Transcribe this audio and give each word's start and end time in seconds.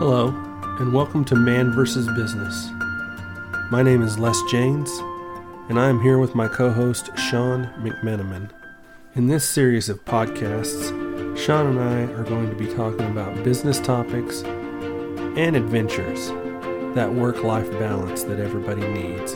Hello, 0.00 0.28
and 0.78 0.94
welcome 0.94 1.26
to 1.26 1.36
Man 1.36 1.72
vs. 1.72 2.06
Business. 2.16 2.70
My 3.70 3.82
name 3.82 4.00
is 4.00 4.18
Les 4.18 4.40
Janes, 4.50 4.88
and 5.68 5.78
I 5.78 5.90
am 5.90 6.00
here 6.00 6.16
with 6.16 6.34
my 6.34 6.48
co 6.48 6.70
host, 6.70 7.10
Sean 7.18 7.66
McMenamin. 7.82 8.48
In 9.14 9.26
this 9.26 9.46
series 9.46 9.90
of 9.90 10.02
podcasts, 10.06 10.88
Sean 11.36 11.66
and 11.66 11.80
I 11.80 12.14
are 12.14 12.24
going 12.24 12.48
to 12.48 12.56
be 12.56 12.66
talking 12.74 13.10
about 13.10 13.44
business 13.44 13.78
topics 13.78 14.40
and 14.40 15.54
adventures, 15.54 16.28
that 16.94 17.12
work 17.12 17.42
life 17.42 17.70
balance 17.72 18.22
that 18.22 18.40
everybody 18.40 18.88
needs. 18.88 19.32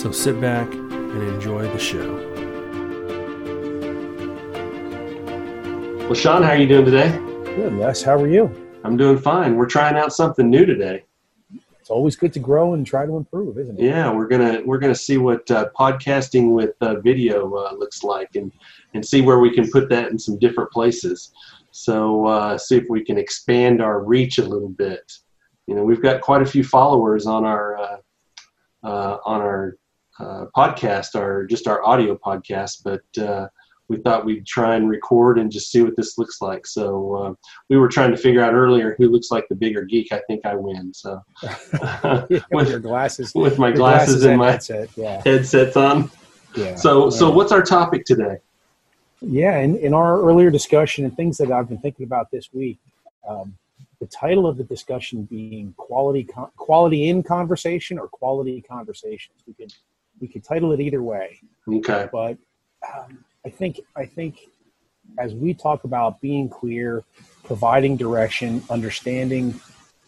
So 0.00 0.10
sit 0.10 0.40
back 0.40 0.72
and 0.72 1.22
enjoy 1.22 1.64
the 1.64 1.78
show. 1.78 2.14
Well, 6.06 6.14
Sean, 6.14 6.42
how 6.42 6.52
are 6.52 6.56
you 6.56 6.66
doing 6.66 6.86
today? 6.86 7.10
Good, 7.44 7.74
Les. 7.74 8.02
How 8.02 8.16
are 8.16 8.26
you? 8.26 8.61
I'm 8.84 8.96
doing 8.96 9.18
fine. 9.18 9.56
We're 9.56 9.66
trying 9.66 9.96
out 9.96 10.12
something 10.12 10.48
new 10.48 10.66
today. 10.66 11.04
It's 11.80 11.90
always 11.90 12.14
good 12.14 12.32
to 12.34 12.38
grow 12.38 12.74
and 12.74 12.86
try 12.86 13.06
to 13.06 13.16
improve, 13.16 13.58
isn't 13.58 13.78
it? 13.78 13.84
Yeah, 13.84 14.12
we're 14.12 14.28
gonna 14.28 14.62
we're 14.64 14.78
gonna 14.78 14.94
see 14.94 15.18
what 15.18 15.50
uh, 15.50 15.68
podcasting 15.76 16.52
with 16.52 16.74
uh, 16.80 17.00
video 17.00 17.52
uh, 17.54 17.72
looks 17.74 18.04
like, 18.04 18.36
and 18.36 18.52
and 18.94 19.04
see 19.04 19.20
where 19.20 19.40
we 19.40 19.52
can 19.52 19.68
put 19.68 19.88
that 19.88 20.10
in 20.10 20.18
some 20.18 20.38
different 20.38 20.70
places. 20.70 21.32
So 21.72 22.26
uh, 22.26 22.56
see 22.58 22.76
if 22.76 22.84
we 22.88 23.04
can 23.04 23.18
expand 23.18 23.82
our 23.82 24.04
reach 24.04 24.38
a 24.38 24.44
little 24.44 24.68
bit. 24.68 25.12
You 25.66 25.74
know, 25.74 25.82
we've 25.82 26.02
got 26.02 26.20
quite 26.20 26.42
a 26.42 26.46
few 26.46 26.62
followers 26.62 27.26
on 27.26 27.44
our 27.44 27.76
uh, 27.76 27.96
uh, 28.84 29.18
on 29.24 29.40
our 29.40 29.76
podcast, 30.56 31.16
our 31.16 31.46
just 31.46 31.66
our 31.66 31.84
audio 31.84 32.16
podcast, 32.16 32.84
but 32.84 33.50
we 33.92 33.98
thought 33.98 34.24
we'd 34.24 34.46
try 34.46 34.76
and 34.76 34.88
record 34.88 35.38
and 35.38 35.52
just 35.52 35.70
see 35.70 35.82
what 35.82 35.96
this 35.96 36.16
looks 36.16 36.40
like. 36.40 36.66
So 36.66 37.14
uh, 37.14 37.34
we 37.68 37.76
were 37.76 37.88
trying 37.88 38.10
to 38.10 38.16
figure 38.16 38.42
out 38.42 38.54
earlier 38.54 38.94
who 38.98 39.08
looks 39.08 39.30
like 39.30 39.46
the 39.48 39.54
bigger 39.54 39.84
geek. 39.84 40.12
I 40.12 40.20
think 40.26 40.46
I 40.46 40.54
win. 40.54 40.92
So 40.94 41.20
yeah, 41.42 42.26
with, 42.50 42.70
your 42.70 42.80
glasses, 42.80 43.34
with 43.34 43.58
my 43.58 43.70
glasses, 43.70 44.14
glasses 44.14 44.24
and 44.24 44.38
my 44.38 44.50
headset, 44.52 44.88
yeah. 44.96 45.22
headsets 45.24 45.76
on. 45.76 46.10
Yeah. 46.56 46.74
So 46.74 47.10
so 47.10 47.30
what's 47.30 47.52
our 47.52 47.62
topic 47.62 48.04
today? 48.04 48.38
Yeah, 49.20 49.58
in, 49.58 49.76
in 49.76 49.94
our 49.94 50.20
earlier 50.20 50.50
discussion 50.50 51.04
and 51.04 51.16
things 51.16 51.38
that 51.38 51.52
I've 51.52 51.68
been 51.68 51.78
thinking 51.78 52.04
about 52.04 52.30
this 52.32 52.52
week, 52.52 52.78
um, 53.28 53.54
the 54.00 54.06
title 54.06 54.48
of 54.48 54.56
the 54.56 54.64
discussion 54.64 55.24
being 55.24 55.74
quality 55.76 56.26
quality 56.56 57.08
in 57.08 57.22
conversation 57.22 57.98
or 57.98 58.08
quality 58.08 58.60
conversations. 58.60 59.42
We 59.46 59.52
could 59.54 59.72
we 60.20 60.28
could 60.28 60.44
title 60.44 60.72
it 60.72 60.80
either 60.80 61.02
way. 61.02 61.38
Okay. 61.68 62.08
But 62.10 62.38
um, 62.92 63.24
I 63.44 63.50
think 63.50 63.80
I 63.96 64.06
think 64.06 64.48
as 65.18 65.34
we 65.34 65.54
talk 65.54 65.84
about 65.84 66.20
being 66.20 66.48
clear, 66.48 67.04
providing 67.44 67.96
direction, 67.96 68.62
understanding 68.70 69.60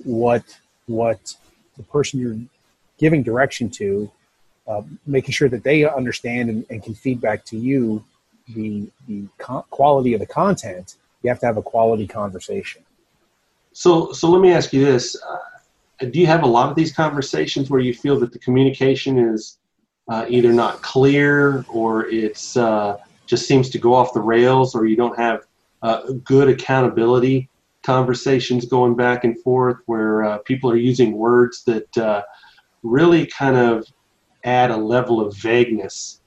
what 0.05 0.43
what 0.87 1.35
the 1.77 1.83
person 1.85 2.21
you're 2.21 2.39
giving 2.99 3.23
direction 3.23 3.69
to, 3.69 4.11
uh, 4.69 4.83
making 5.07 5.33
sure 5.33 5.49
that 5.49 5.65
they 5.65 5.85
understand 5.85 6.49
and, 6.49 6.67
and, 6.71 6.83
can 6.83 6.95
feedback 6.95 7.45
to 7.47 7.57
you 7.57 8.05
the 8.55 8.89
the 9.09 9.27
co- 9.39 9.67
quality 9.71 10.15
of 10.15 10.21
the 10.21 10.27
content. 10.27 10.97
You 11.23 11.31
have 11.31 11.41
to 11.41 11.47
have 11.47 11.57
a 11.57 11.63
quality 11.63 12.07
conversation. 12.07 12.83
So 13.73 14.13
so 14.13 14.31
let 14.31 14.41
me 14.41 14.53
ask 14.53 14.73
you 14.73 14.85
this: 14.85 15.17
uh, 15.23 16.07
Do 16.07 16.21
you 16.21 16.27
have 16.27 16.45
a 16.45 16.47
lot 16.47 16.69
of 16.69 16.77
these 16.77 16.93
conversations 16.93 17.69
where 17.69 17.81
you 17.81 17.95
feel 17.95 18.19
that 18.21 18.33
the 18.33 18.39
communication 18.39 19.19
is 19.19 19.59
uh, 20.09 20.27
either 20.29 20.53
not 20.53 20.83
clear 20.83 21.65
or 21.69 22.07
it's 22.07 22.57
uh, 22.57 22.99
just 23.27 23.47
seems 23.47 23.71
to 23.71 23.79
go 23.79 23.95
off 23.95 24.13
the 24.13 24.21
rails 24.21 24.75
or 24.75 24.87
you 24.87 24.97
don't 24.97 25.19
have 25.19 25.45
uh, 25.83 26.13
good 26.25 26.49
accountability 26.49 27.49
conversations 27.83 28.65
going 28.65 28.95
back 28.95 29.25
and 29.25 29.39
forth 29.43 29.77
where 29.87 30.25
uh, 30.25 30.39
people 30.39 30.71
are 30.71 30.77
using 30.77 31.13
words 31.13 31.65
that 31.65 31.99
uh, 31.99 32.23
really 32.83 33.27
kind 33.27 33.57
of 33.57 33.87
add 34.45 34.71
a 34.71 34.77
level 34.77 35.21
of 35.21 35.37
vagueness 35.37 36.21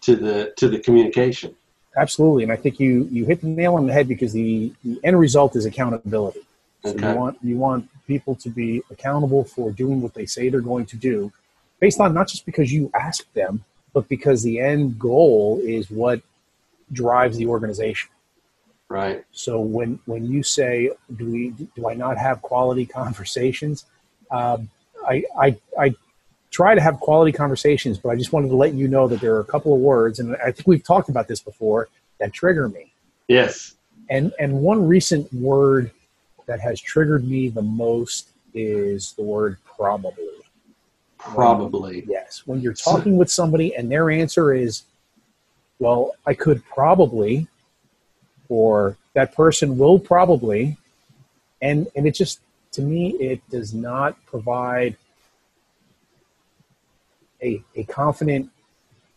to 0.00 0.14
the 0.14 0.52
to 0.56 0.68
the 0.68 0.78
communication 0.78 1.54
absolutely 1.96 2.42
and 2.42 2.52
i 2.52 2.56
think 2.56 2.78
you 2.78 3.08
you 3.10 3.24
hit 3.24 3.40
the 3.40 3.46
nail 3.46 3.74
on 3.74 3.86
the 3.86 3.92
head 3.92 4.06
because 4.06 4.32
the, 4.32 4.72
the 4.84 5.00
end 5.02 5.18
result 5.18 5.56
is 5.56 5.64
accountability 5.64 6.40
so 6.84 6.90
okay. 6.90 7.10
you 7.10 7.16
want 7.16 7.38
you 7.42 7.56
want 7.56 7.88
people 8.06 8.34
to 8.34 8.48
be 8.48 8.82
accountable 8.90 9.44
for 9.44 9.70
doing 9.72 10.00
what 10.00 10.14
they 10.14 10.26
say 10.26 10.48
they're 10.48 10.60
going 10.60 10.86
to 10.86 10.96
do 10.96 11.32
based 11.80 12.00
on 12.00 12.14
not 12.14 12.28
just 12.28 12.46
because 12.46 12.72
you 12.72 12.90
ask 12.94 13.30
them 13.32 13.64
but 13.92 14.08
because 14.08 14.42
the 14.42 14.60
end 14.60 14.98
goal 14.98 15.60
is 15.62 15.90
what 15.90 16.20
drives 16.92 17.36
the 17.36 17.46
organization. 17.46 18.10
Right. 18.88 19.24
So 19.32 19.60
when 19.60 19.98
when 20.06 20.24
you 20.24 20.42
say, 20.42 20.90
"Do 21.16 21.30
we 21.30 21.50
do 21.76 21.88
I 21.88 21.94
not 21.94 22.16
have 22.16 22.40
quality 22.40 22.86
conversations?" 22.86 23.84
Um, 24.30 24.70
I, 25.06 25.24
I 25.38 25.56
I 25.78 25.94
try 26.50 26.74
to 26.74 26.80
have 26.80 26.98
quality 27.00 27.32
conversations, 27.32 27.98
but 27.98 28.08
I 28.08 28.16
just 28.16 28.32
wanted 28.32 28.48
to 28.48 28.56
let 28.56 28.72
you 28.72 28.88
know 28.88 29.06
that 29.08 29.20
there 29.20 29.34
are 29.34 29.40
a 29.40 29.44
couple 29.44 29.74
of 29.74 29.80
words, 29.80 30.18
and 30.18 30.36
I 30.36 30.52
think 30.52 30.66
we've 30.66 30.82
talked 30.82 31.10
about 31.10 31.28
this 31.28 31.40
before, 31.40 31.88
that 32.18 32.32
trigger 32.32 32.68
me. 32.68 32.92
Yes. 33.28 33.74
And 34.08 34.32
and 34.38 34.60
one 34.60 34.86
recent 34.88 35.30
word 35.34 35.90
that 36.46 36.60
has 36.60 36.80
triggered 36.80 37.28
me 37.28 37.50
the 37.50 37.62
most 37.62 38.30
is 38.54 39.12
the 39.12 39.22
word 39.22 39.58
probably. 39.64 40.24
Probably. 41.18 42.00
When, 42.00 42.10
yes. 42.10 42.42
When 42.46 42.60
you're 42.60 42.72
talking 42.72 43.18
with 43.18 43.30
somebody 43.30 43.74
and 43.74 43.90
their 43.90 44.10
answer 44.10 44.54
is 44.54 44.84
well, 45.78 46.12
I 46.26 46.34
could 46.34 46.64
probably, 46.66 47.46
or 48.48 48.96
that 49.14 49.34
person 49.34 49.78
will 49.78 49.98
probably, 49.98 50.76
and 51.62 51.88
and 51.94 52.06
it 52.06 52.14
just 52.14 52.40
to 52.72 52.82
me 52.82 53.10
it 53.10 53.40
does 53.50 53.74
not 53.74 54.16
provide 54.26 54.96
a 57.42 57.62
a 57.76 57.84
confident 57.84 58.50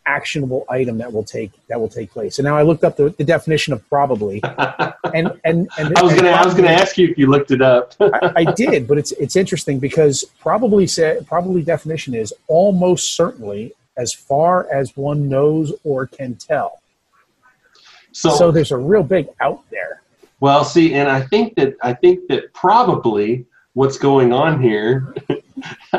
actionable 0.06 0.66
item 0.68 0.98
that 0.98 1.12
will 1.12 1.24
take 1.24 1.52
that 1.68 1.80
will 1.80 1.90
take 1.90 2.12
place. 2.12 2.40
And 2.40 2.46
now 2.46 2.58
I 2.58 2.64
looked 2.64 2.84
up 2.84 2.98
the, 2.98 3.10
the 3.10 3.24
definition 3.24 3.74
of 3.74 3.88
probably, 3.90 4.42
and 5.14 5.32
and, 5.44 5.70
and 5.78 5.98
I 5.98 6.04
was 6.04 6.14
gonna 6.14 6.30
I 6.30 6.46
was 6.46 6.54
gonna 6.54 6.70
ask 6.70 6.98
you 6.98 7.08
if 7.10 7.18
you 7.18 7.28
looked 7.28 7.52
it 7.52 7.62
up. 7.62 7.94
I, 8.00 8.34
I, 8.38 8.44
did, 8.54 8.88
but 8.88 8.98
it's 8.98 9.12
it's 9.14 9.36
interesting 9.36 9.80
because 9.80 10.24
probably 10.40 10.88
said 10.88 11.28
probably 11.28 11.62
definition 11.62 12.14
is 12.14 12.34
almost 12.48 13.16
certainly 13.16 13.74
as 13.98 14.14
far 14.14 14.72
as 14.72 14.96
one 14.96 15.28
knows 15.28 15.74
or 15.84 16.08
can 16.08 16.36
tell. 16.36 16.82
So, 18.12 18.30
so 18.36 18.52
there's 18.52 18.72
a 18.72 18.78
real 18.78 19.04
big 19.04 19.30
out 19.40 19.64
there. 19.70 20.02
Well, 20.40 20.66
see, 20.66 20.96
and 20.96 21.08
I 21.10 21.22
think 21.22 21.56
that 21.56 21.76
I 21.82 21.94
think 21.94 22.28
that 22.30 22.54
probably 22.54 23.46
what's 23.74 23.98
going 23.98 24.34
on 24.34 24.62
here, 24.62 25.14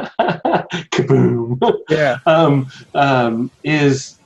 kaboom, 0.91 1.79
yeah, 1.89 2.19
um, 2.27 2.67
um, 2.95 3.51
is 3.63 4.19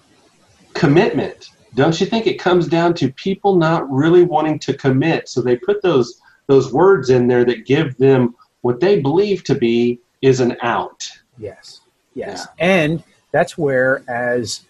commitment. 0.74 1.50
Don't 1.74 2.00
you 2.00 2.06
think 2.06 2.26
it 2.26 2.38
comes 2.38 2.66
down 2.66 2.94
to 2.94 3.12
people 3.12 3.56
not 3.56 3.88
really 3.90 4.24
wanting 4.24 4.58
to 4.60 4.72
commit? 4.72 5.28
So 5.28 5.42
they 5.42 5.56
put 5.56 5.82
those 5.82 6.20
those 6.46 6.72
words 6.72 7.10
in 7.10 7.28
there 7.28 7.44
that 7.44 7.66
give 7.66 7.96
them 7.98 8.34
what 8.62 8.80
they 8.80 9.00
believe 9.00 9.44
to 9.44 9.54
be 9.54 10.00
is 10.22 10.40
an 10.40 10.56
out. 10.62 11.06
Yes, 11.38 11.82
yes, 12.14 12.48
yeah. 12.58 12.64
and 12.66 13.02
that's 13.36 13.58
where 13.58 14.02
as 14.08 14.62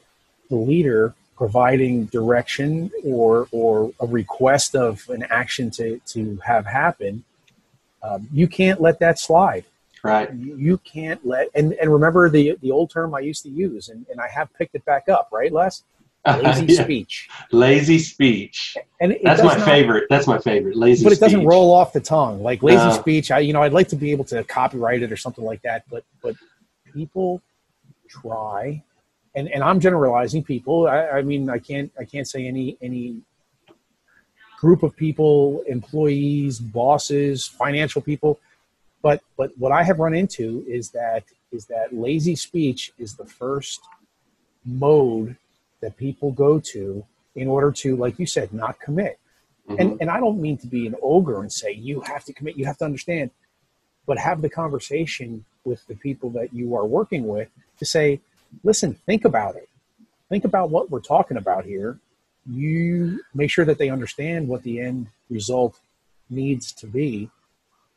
the 0.50 0.56
leader 0.56 1.15
providing 1.37 2.06
direction 2.06 2.91
or 3.04 3.47
or 3.53 3.93
a 4.00 4.06
request 4.06 4.75
of 4.75 5.09
an 5.09 5.22
action 5.31 5.71
to 5.71 6.00
to 6.06 6.38
have 6.44 6.66
happen 6.66 7.22
um, 8.03 8.27
you 8.32 8.49
can't 8.49 8.81
let 8.81 8.99
that 8.99 9.19
slide 9.19 9.65
right 10.03 10.32
you, 10.34 10.78
can't 10.78 11.25
let 11.27 11.49
and 11.54 11.75
and 11.75 11.93
remember 11.93 12.28
the 12.31 12.56
the 12.62 12.71
old 12.71 12.91
term 12.91 13.15
i 13.15 13.21
used 13.21 13.43
to 13.43 13.50
use 13.50 13.88
and, 13.88 14.06
and 14.10 14.21
i 14.21 14.28
have 14.28 14.53
picked 14.54 14.75
it 14.75 14.84
back 14.84 15.09
up 15.09 15.28
right 15.33 15.53
les 15.53 15.83
lazy 16.43 16.66
yeah. 16.66 16.83
speech 16.83 17.28
lazy 17.53 17.98
speech 17.98 18.77
and 19.00 19.16
that's 19.22 19.43
my 19.43 19.56
not, 19.56 19.65
favorite 19.65 20.04
that's 20.10 20.27
my 20.27 20.38
favorite 20.38 20.77
lazy 20.77 21.04
speech. 21.04 21.04
but 21.04 21.12
it 21.12 21.21
doesn't 21.21 21.47
roll 21.47 21.72
off 21.72 21.93
the 21.93 22.00
tongue 22.00 22.43
like 22.43 22.62
lazy 22.65 22.78
no. 22.78 22.91
speech 22.91 23.31
i 23.31 23.39
you 23.39 23.53
know 23.53 23.62
i'd 23.62 23.72
like 23.72 23.86
to 23.86 23.97
be 23.97 24.10
able 24.10 24.24
to 24.24 24.42
copyright 24.45 25.03
it 25.03 25.12
or 25.12 25.16
something 25.16 25.45
like 25.45 25.62
that 25.62 25.84
but 25.89 26.03
but 26.22 26.34
people 26.92 27.41
try 28.08 28.82
and, 29.36 29.48
and 29.48 29.62
I'm 29.62 29.78
generalizing 29.78 30.42
people. 30.42 30.88
I, 30.88 31.06
I 31.08 31.22
mean, 31.22 31.50
I 31.50 31.58
can't 31.58 31.92
I 32.00 32.04
can't 32.04 32.26
say 32.26 32.47
any 32.47 32.76
any 32.80 33.20
group 34.58 34.82
of 34.82 34.97
people, 34.97 35.62
employees, 35.66 36.58
bosses, 36.58 37.47
financial 37.47 38.00
people, 38.00 38.41
but 39.03 39.22
but 39.36 39.53
what 39.58 39.72
I 39.72 39.82
have 39.82 39.98
run 39.98 40.14
into 40.14 40.64
is 40.66 40.91
that 40.91 41.24
is 41.53 41.66
that 41.66 41.92
lazy 41.92 42.34
speech 42.34 42.92
is 42.98 43.14
the 43.14 43.26
first 43.26 43.82
mode 44.64 45.36
that 45.82 45.97
people 45.98 46.32
go 46.32 46.59
to 46.59 47.04
in 47.36 47.47
order 47.47 47.70
to, 47.70 47.94
like 47.97 48.18
you 48.18 48.26
said, 48.26 48.52
not 48.54 48.80
commit. 48.80 49.18
Mm-hmm. 49.68 49.80
And 49.80 49.98
and 50.00 50.10
I 50.10 50.18
don't 50.18 50.41
mean 50.41 50.56
to 50.59 50.66
be 50.66 50.86
an 50.86 50.97
ogre 51.02 51.42
and 51.42 51.52
say 51.52 51.72
you 51.72 52.00
have 52.00 52.24
to 52.24 52.32
commit, 52.32 52.56
you 52.56 52.64
have 52.64 52.78
to 52.78 52.86
understand, 52.86 53.30
but 54.06 54.16
have 54.16 54.41
the 54.41 54.48
conversation 54.48 55.44
with 55.64 55.86
the 55.88 55.97
people 55.97 56.30
that 56.30 56.54
you 56.54 56.74
are 56.74 56.86
working 56.86 57.26
with 57.26 57.50
to 57.78 57.84
say, 57.84 58.20
listen, 58.64 58.94
think 59.06 59.24
about 59.24 59.56
it. 59.56 59.68
Think 60.28 60.44
about 60.44 60.70
what 60.70 60.90
we're 60.90 61.00
talking 61.00 61.36
about 61.36 61.64
here. 61.64 61.98
You 62.48 63.20
make 63.34 63.50
sure 63.50 63.64
that 63.64 63.78
they 63.78 63.90
understand 63.90 64.48
what 64.48 64.62
the 64.62 64.80
end 64.80 65.08
result 65.30 65.78
needs 66.30 66.72
to 66.72 66.86
be, 66.86 67.30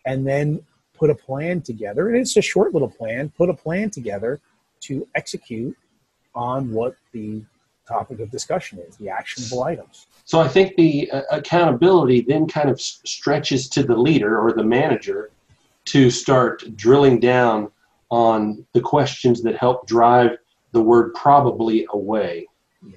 and 0.06 0.28
then 0.28 0.64
put 0.94 1.10
a 1.10 1.16
plan 1.16 1.62
together, 1.62 2.10
and 2.10 2.18
it's 2.18 2.36
a 2.38 2.42
short 2.42 2.74
little 2.74 2.90
plan, 2.90 3.30
put 3.30 3.50
a 3.50 3.54
plan 3.54 3.90
together 3.90 4.40
to 4.82 5.08
execute 5.16 5.78
on 6.36 6.72
what 6.72 6.96
the 7.12 7.42
topic 7.88 8.20
of 8.20 8.30
discussion 8.30 8.80
is, 8.80 8.98
the 8.98 9.10
actionable 9.10 9.64
items. 9.64 10.08
So 10.26 10.40
I 10.40 10.48
think 10.48 10.76
the 10.76 11.10
uh, 11.12 11.24
accountability 11.32 12.22
then 12.22 12.48
kind 12.48 12.70
of 12.70 12.80
stretches 12.80 13.68
to 13.70 13.84
the 13.84 13.98
leader 13.98 14.40
or 14.40 14.54
the 14.54 14.64
manager 14.64 15.32
to 15.86 16.12
start 16.12 16.76
drilling 16.76 17.20
down 17.20 17.72
on 18.10 18.66
the 18.74 18.82
questions 18.82 19.42
that 19.44 19.58
help 19.58 19.88
drive 19.88 20.38
the 20.72 20.82
word 20.82 21.14
probably 21.14 21.86
away. 21.92 22.48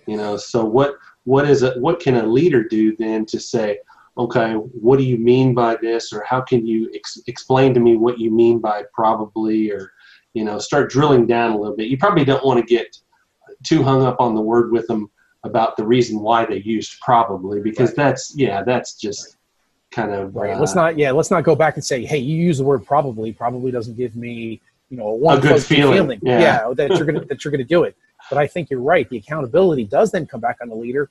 You 0.06 0.17
know, 0.17 0.37
so 0.37 0.64
what 0.64 0.97
what 1.25 1.49
is 1.49 1.62
it? 1.62 1.79
What 1.81 2.00
can 2.00 2.17
a 2.17 2.26
leader 2.26 2.62
do 2.62 2.97
then 2.97 3.26
to 3.26 3.41
say, 3.41 3.79
okay, 4.17 4.53
what 4.53 4.99
do 4.99 5.05
you 5.05 5.19
mean 5.19 5.55
by 5.55 5.76
this, 5.76 6.12
or 6.12 6.23
how 6.25 6.41
can 6.41 6.67
you 6.67 6.91
ex- 6.94 7.23
explain 7.26 7.75
to 7.75 7.81
me 7.81 7.97
what 7.97 8.19
you 8.19 8.31
mean 8.31 8.59
by 8.59 8.85
probably, 8.93 9.70
or 9.70 9.93
you 10.35 10.44
know, 10.44 10.59
start 10.59 10.91
drilling 10.91 11.26
down 11.26 11.53
a 11.53 11.58
little 11.58 11.76
bit. 11.76 11.88
You 11.88 11.99
probably 11.99 12.25
don't 12.25 12.44
want 12.44 12.61
to 12.61 12.67
get 12.67 12.97
too 13.62 13.82
hung 13.82 14.03
up 14.03 14.20
on 14.20 14.35
the 14.35 14.41
word 14.41 14.73
with 14.73 14.87
them 14.87 15.11
about 15.44 15.76
the 15.76 15.85
reason 15.85 16.20
why 16.20 16.44
they 16.47 16.58
used 16.58 17.00
probably, 17.00 17.61
because 17.61 17.91
right. 17.91 17.97
that's 17.97 18.35
yeah, 18.37 18.62
that's 18.62 18.94
just 18.94 19.37
kind 19.91 20.12
of 20.12 20.35
right. 20.35 20.55
Uh, 20.55 20.61
let's 20.61 20.75
not 20.75 20.97
yeah, 20.97 21.11
let's 21.11 21.31
not 21.31 21.44
go 21.44 21.55
back 21.55 21.75
and 21.75 21.85
say, 21.85 22.05
hey, 22.05 22.19
you 22.19 22.37
use 22.37 22.58
the 22.58 22.65
word 22.65 22.85
probably. 22.87 23.32
Probably 23.32 23.70
doesn't 23.70 23.97
give 23.97 24.17
me 24.17 24.61
you 24.93 24.99
know 24.99 25.19
a, 25.25 25.39
a 25.39 25.41
good 25.41 25.62
feeling, 25.62 25.94
feeling. 25.94 26.21
Yeah. 26.23 26.41
yeah, 26.41 26.73
that 26.75 26.91
you're 26.91 27.06
gonna 27.06 27.25
that 27.25 27.44
you're 27.44 27.50
gonna 27.50 27.65
do 27.65 27.83
it. 27.85 27.97
But 28.31 28.39
I 28.39 28.47
think 28.47 28.71
you're 28.71 28.81
right. 28.81 29.09
The 29.09 29.17
accountability 29.17 29.85
does 29.85 30.12
then 30.12 30.27
come 30.27 30.41
back 30.41 30.59
on 30.62 30.69
the 30.69 30.77
leader 30.77 31.11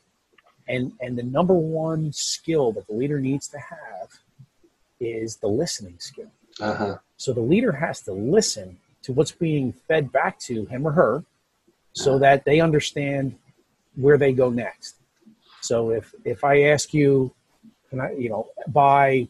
and 0.67 0.93
and 1.01 1.17
the 1.17 1.23
number 1.23 1.53
one 1.53 2.13
skill 2.13 2.71
that 2.73 2.87
the 2.87 2.93
leader 2.93 3.19
needs 3.19 3.47
to 3.49 3.57
have 3.57 4.09
is 4.99 5.37
the 5.37 5.47
listening 5.47 5.95
skill. 5.99 6.31
Uh-huh. 6.59 6.97
So 7.17 7.33
the 7.33 7.41
leader 7.41 7.71
has 7.71 8.01
to 8.03 8.13
listen 8.13 8.77
to 9.03 9.13
what's 9.13 9.31
being 9.31 9.73
fed 9.73 10.11
back 10.11 10.39
to 10.41 10.65
him 10.65 10.85
or 10.85 10.91
her, 10.91 11.23
so 11.93 12.11
uh-huh. 12.11 12.19
that 12.19 12.45
they 12.45 12.59
understand 12.59 13.35
where 13.95 14.17
they 14.17 14.31
go 14.31 14.49
next. 14.49 14.95
So 15.61 15.89
if 15.89 16.13
if 16.23 16.43
I 16.43 16.63
ask 16.63 16.93
you, 16.93 17.33
can 17.89 17.99
I, 17.99 18.11
you 18.13 18.29
know, 18.29 18.49
by 18.67 19.27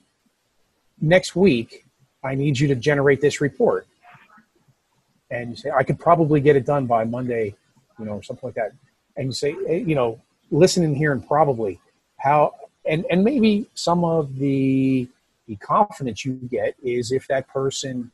next 0.99 1.35
week, 1.35 1.85
I 2.23 2.35
need 2.35 2.59
you 2.59 2.67
to 2.67 2.75
generate 2.75 3.21
this 3.21 3.41
report, 3.41 3.87
and 5.31 5.49
you 5.49 5.55
say 5.55 5.71
I 5.71 5.83
could 5.83 5.99
probably 5.99 6.39
get 6.39 6.55
it 6.55 6.65
done 6.65 6.85
by 6.85 7.03
Monday, 7.05 7.55
you 7.97 8.05
know, 8.05 8.13
or 8.13 8.23
something 8.23 8.47
like 8.47 8.55
that, 8.55 8.73
and 9.17 9.27
you 9.27 9.31
say, 9.31 9.55
hey, 9.65 9.83
you 9.87 9.95
know, 9.95 10.21
listen 10.51 10.83
listening 10.83 10.95
here 10.95 11.13
and 11.13 11.25
probably 11.27 11.79
how 12.17 12.53
and 12.85 13.05
and 13.09 13.23
maybe 13.23 13.67
some 13.73 14.03
of 14.03 14.35
the 14.35 15.07
the 15.47 15.55
confidence 15.57 16.23
you 16.23 16.33
get 16.33 16.75
is 16.83 17.11
if 17.11 17.27
that 17.27 17.47
person 17.47 18.11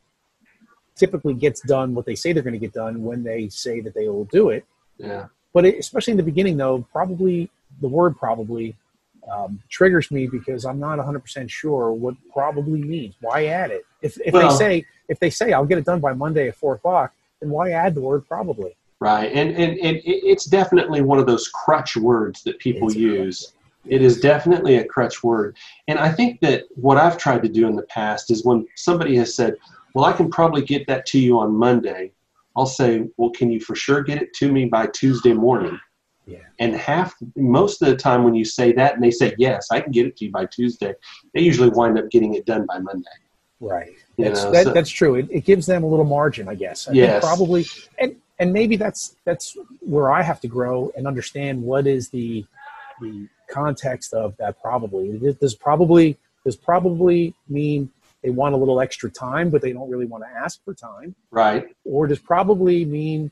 typically 0.96 1.34
gets 1.34 1.60
done 1.60 1.94
what 1.94 2.06
they 2.06 2.14
say 2.14 2.32
they're 2.32 2.42
going 2.42 2.52
to 2.52 2.58
get 2.58 2.72
done 2.72 3.02
when 3.02 3.22
they 3.22 3.48
say 3.48 3.80
that 3.80 3.94
they 3.94 4.08
will 4.08 4.24
do 4.26 4.50
it. 4.50 4.64
Yeah. 4.96 5.26
But 5.54 5.64
it, 5.64 5.78
especially 5.78 6.10
in 6.12 6.16
the 6.16 6.24
beginning, 6.24 6.56
though, 6.56 6.84
probably 6.92 7.50
the 7.80 7.88
word 7.88 8.18
probably 8.18 8.76
um, 9.32 9.60
triggers 9.68 10.10
me 10.10 10.26
because 10.26 10.64
I'm 10.64 10.80
not 10.80 10.98
100% 10.98 11.48
sure 11.48 11.92
what 11.92 12.16
probably 12.32 12.82
means. 12.82 13.14
Why 13.20 13.46
add 13.46 13.70
it? 13.70 13.86
If, 14.02 14.18
if 14.24 14.34
well, 14.34 14.50
they 14.50 14.56
say 14.56 14.86
if 15.08 15.18
they 15.18 15.30
say 15.30 15.52
I'll 15.52 15.66
get 15.66 15.78
it 15.78 15.84
done 15.84 16.00
by 16.00 16.12
Monday 16.12 16.48
at 16.48 16.56
four 16.56 16.74
o'clock, 16.74 17.12
then 17.40 17.50
why 17.50 17.70
add 17.70 17.94
the 17.94 18.00
word 18.00 18.26
probably? 18.26 18.76
Right, 19.00 19.30
and, 19.32 19.50
and, 19.50 19.78
and 19.78 20.00
it's 20.04 20.44
definitely 20.44 21.02
one 21.02 21.18
of 21.18 21.26
those 21.26 21.46
crutch 21.48 21.96
words 21.96 22.42
that 22.42 22.58
people 22.58 22.92
use. 22.92 23.52
It 23.86 24.02
is 24.02 24.20
definitely 24.20 24.76
a 24.76 24.84
crutch 24.84 25.22
word. 25.22 25.56
And 25.86 25.98
I 25.98 26.10
think 26.10 26.40
that 26.40 26.64
what 26.74 26.98
I've 26.98 27.16
tried 27.16 27.42
to 27.44 27.48
do 27.48 27.68
in 27.68 27.76
the 27.76 27.84
past 27.84 28.30
is 28.30 28.44
when 28.44 28.66
somebody 28.74 29.16
has 29.16 29.34
said, 29.34 29.56
Well, 29.94 30.04
I 30.04 30.12
can 30.12 30.30
probably 30.30 30.62
get 30.62 30.86
that 30.88 31.06
to 31.06 31.18
you 31.18 31.38
on 31.38 31.54
Monday, 31.54 32.12
I'll 32.56 32.66
say, 32.66 33.04
Well, 33.16 33.30
can 33.30 33.50
you 33.50 33.60
for 33.60 33.76
sure 33.76 34.02
get 34.02 34.20
it 34.20 34.34
to 34.34 34.50
me 34.50 34.64
by 34.64 34.88
Tuesday 34.88 35.32
morning? 35.32 35.78
Yeah. 36.26 36.38
And 36.58 36.74
half, 36.74 37.14
most 37.36 37.80
of 37.80 37.88
the 37.88 37.96
time 37.96 38.24
when 38.24 38.34
you 38.34 38.44
say 38.44 38.72
that 38.72 38.94
and 38.94 39.02
they 39.02 39.12
say, 39.12 39.34
Yes, 39.38 39.68
I 39.70 39.80
can 39.80 39.92
get 39.92 40.06
it 40.06 40.16
to 40.16 40.24
you 40.24 40.32
by 40.32 40.46
Tuesday, 40.46 40.94
they 41.34 41.40
usually 41.40 41.70
wind 41.70 41.98
up 41.98 42.10
getting 42.10 42.34
it 42.34 42.46
done 42.46 42.66
by 42.66 42.80
Monday. 42.80 43.08
Right. 43.60 43.92
That's, 44.16 44.44
know, 44.44 44.52
that, 44.52 44.64
so, 44.64 44.72
that's 44.72 44.90
true. 44.90 45.16
It, 45.16 45.28
it, 45.30 45.44
gives 45.44 45.66
them 45.66 45.82
a 45.82 45.86
little 45.86 46.04
margin, 46.04 46.48
I 46.48 46.54
guess. 46.54 46.88
I 46.88 46.92
yes. 46.92 47.24
probably. 47.24 47.66
And 47.98 48.16
and 48.38 48.52
maybe 48.52 48.76
that's 48.76 49.16
that's 49.24 49.56
where 49.80 50.12
I 50.12 50.22
have 50.22 50.40
to 50.42 50.48
grow 50.48 50.92
and 50.96 51.06
understand 51.06 51.62
what 51.62 51.86
is 51.86 52.08
the 52.10 52.44
the 53.00 53.28
context 53.50 54.14
of 54.14 54.36
that 54.36 54.60
probably. 54.60 55.18
Does 55.40 55.54
probably 55.54 56.16
does 56.44 56.56
probably 56.56 57.34
mean 57.48 57.90
they 58.22 58.30
want 58.30 58.54
a 58.54 58.58
little 58.58 58.80
extra 58.80 59.10
time, 59.10 59.50
but 59.50 59.62
they 59.62 59.72
don't 59.72 59.90
really 59.90 60.06
want 60.06 60.24
to 60.24 60.30
ask 60.30 60.62
for 60.64 60.74
time, 60.74 61.14
right? 61.30 61.68
Or 61.84 62.06
does 62.06 62.18
probably 62.18 62.84
mean, 62.84 63.30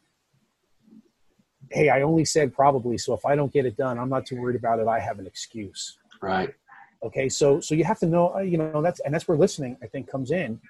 hey, 1.70 1.88
I 1.88 2.02
only 2.02 2.24
said 2.24 2.54
probably, 2.54 2.98
so 2.98 3.12
if 3.14 3.24
I 3.24 3.34
don't 3.34 3.52
get 3.52 3.66
it 3.66 3.76
done, 3.76 3.98
I'm 3.98 4.08
not 4.08 4.26
too 4.26 4.40
worried 4.40 4.56
about 4.56 4.78
it. 4.78 4.86
I 4.86 5.00
have 5.00 5.18
an 5.18 5.26
excuse, 5.26 5.98
right? 6.20 6.54
Okay, 7.02 7.28
so 7.28 7.60
so 7.60 7.74
you 7.74 7.84
have 7.84 7.98
to 8.00 8.06
know, 8.06 8.34
uh, 8.34 8.40
you 8.40 8.58
know, 8.58 8.82
that's 8.82 9.00
and 9.00 9.14
that's 9.14 9.28
where 9.28 9.36
listening 9.36 9.76
I 9.82 9.86
think 9.86 10.10
comes 10.10 10.30
in 10.30 10.60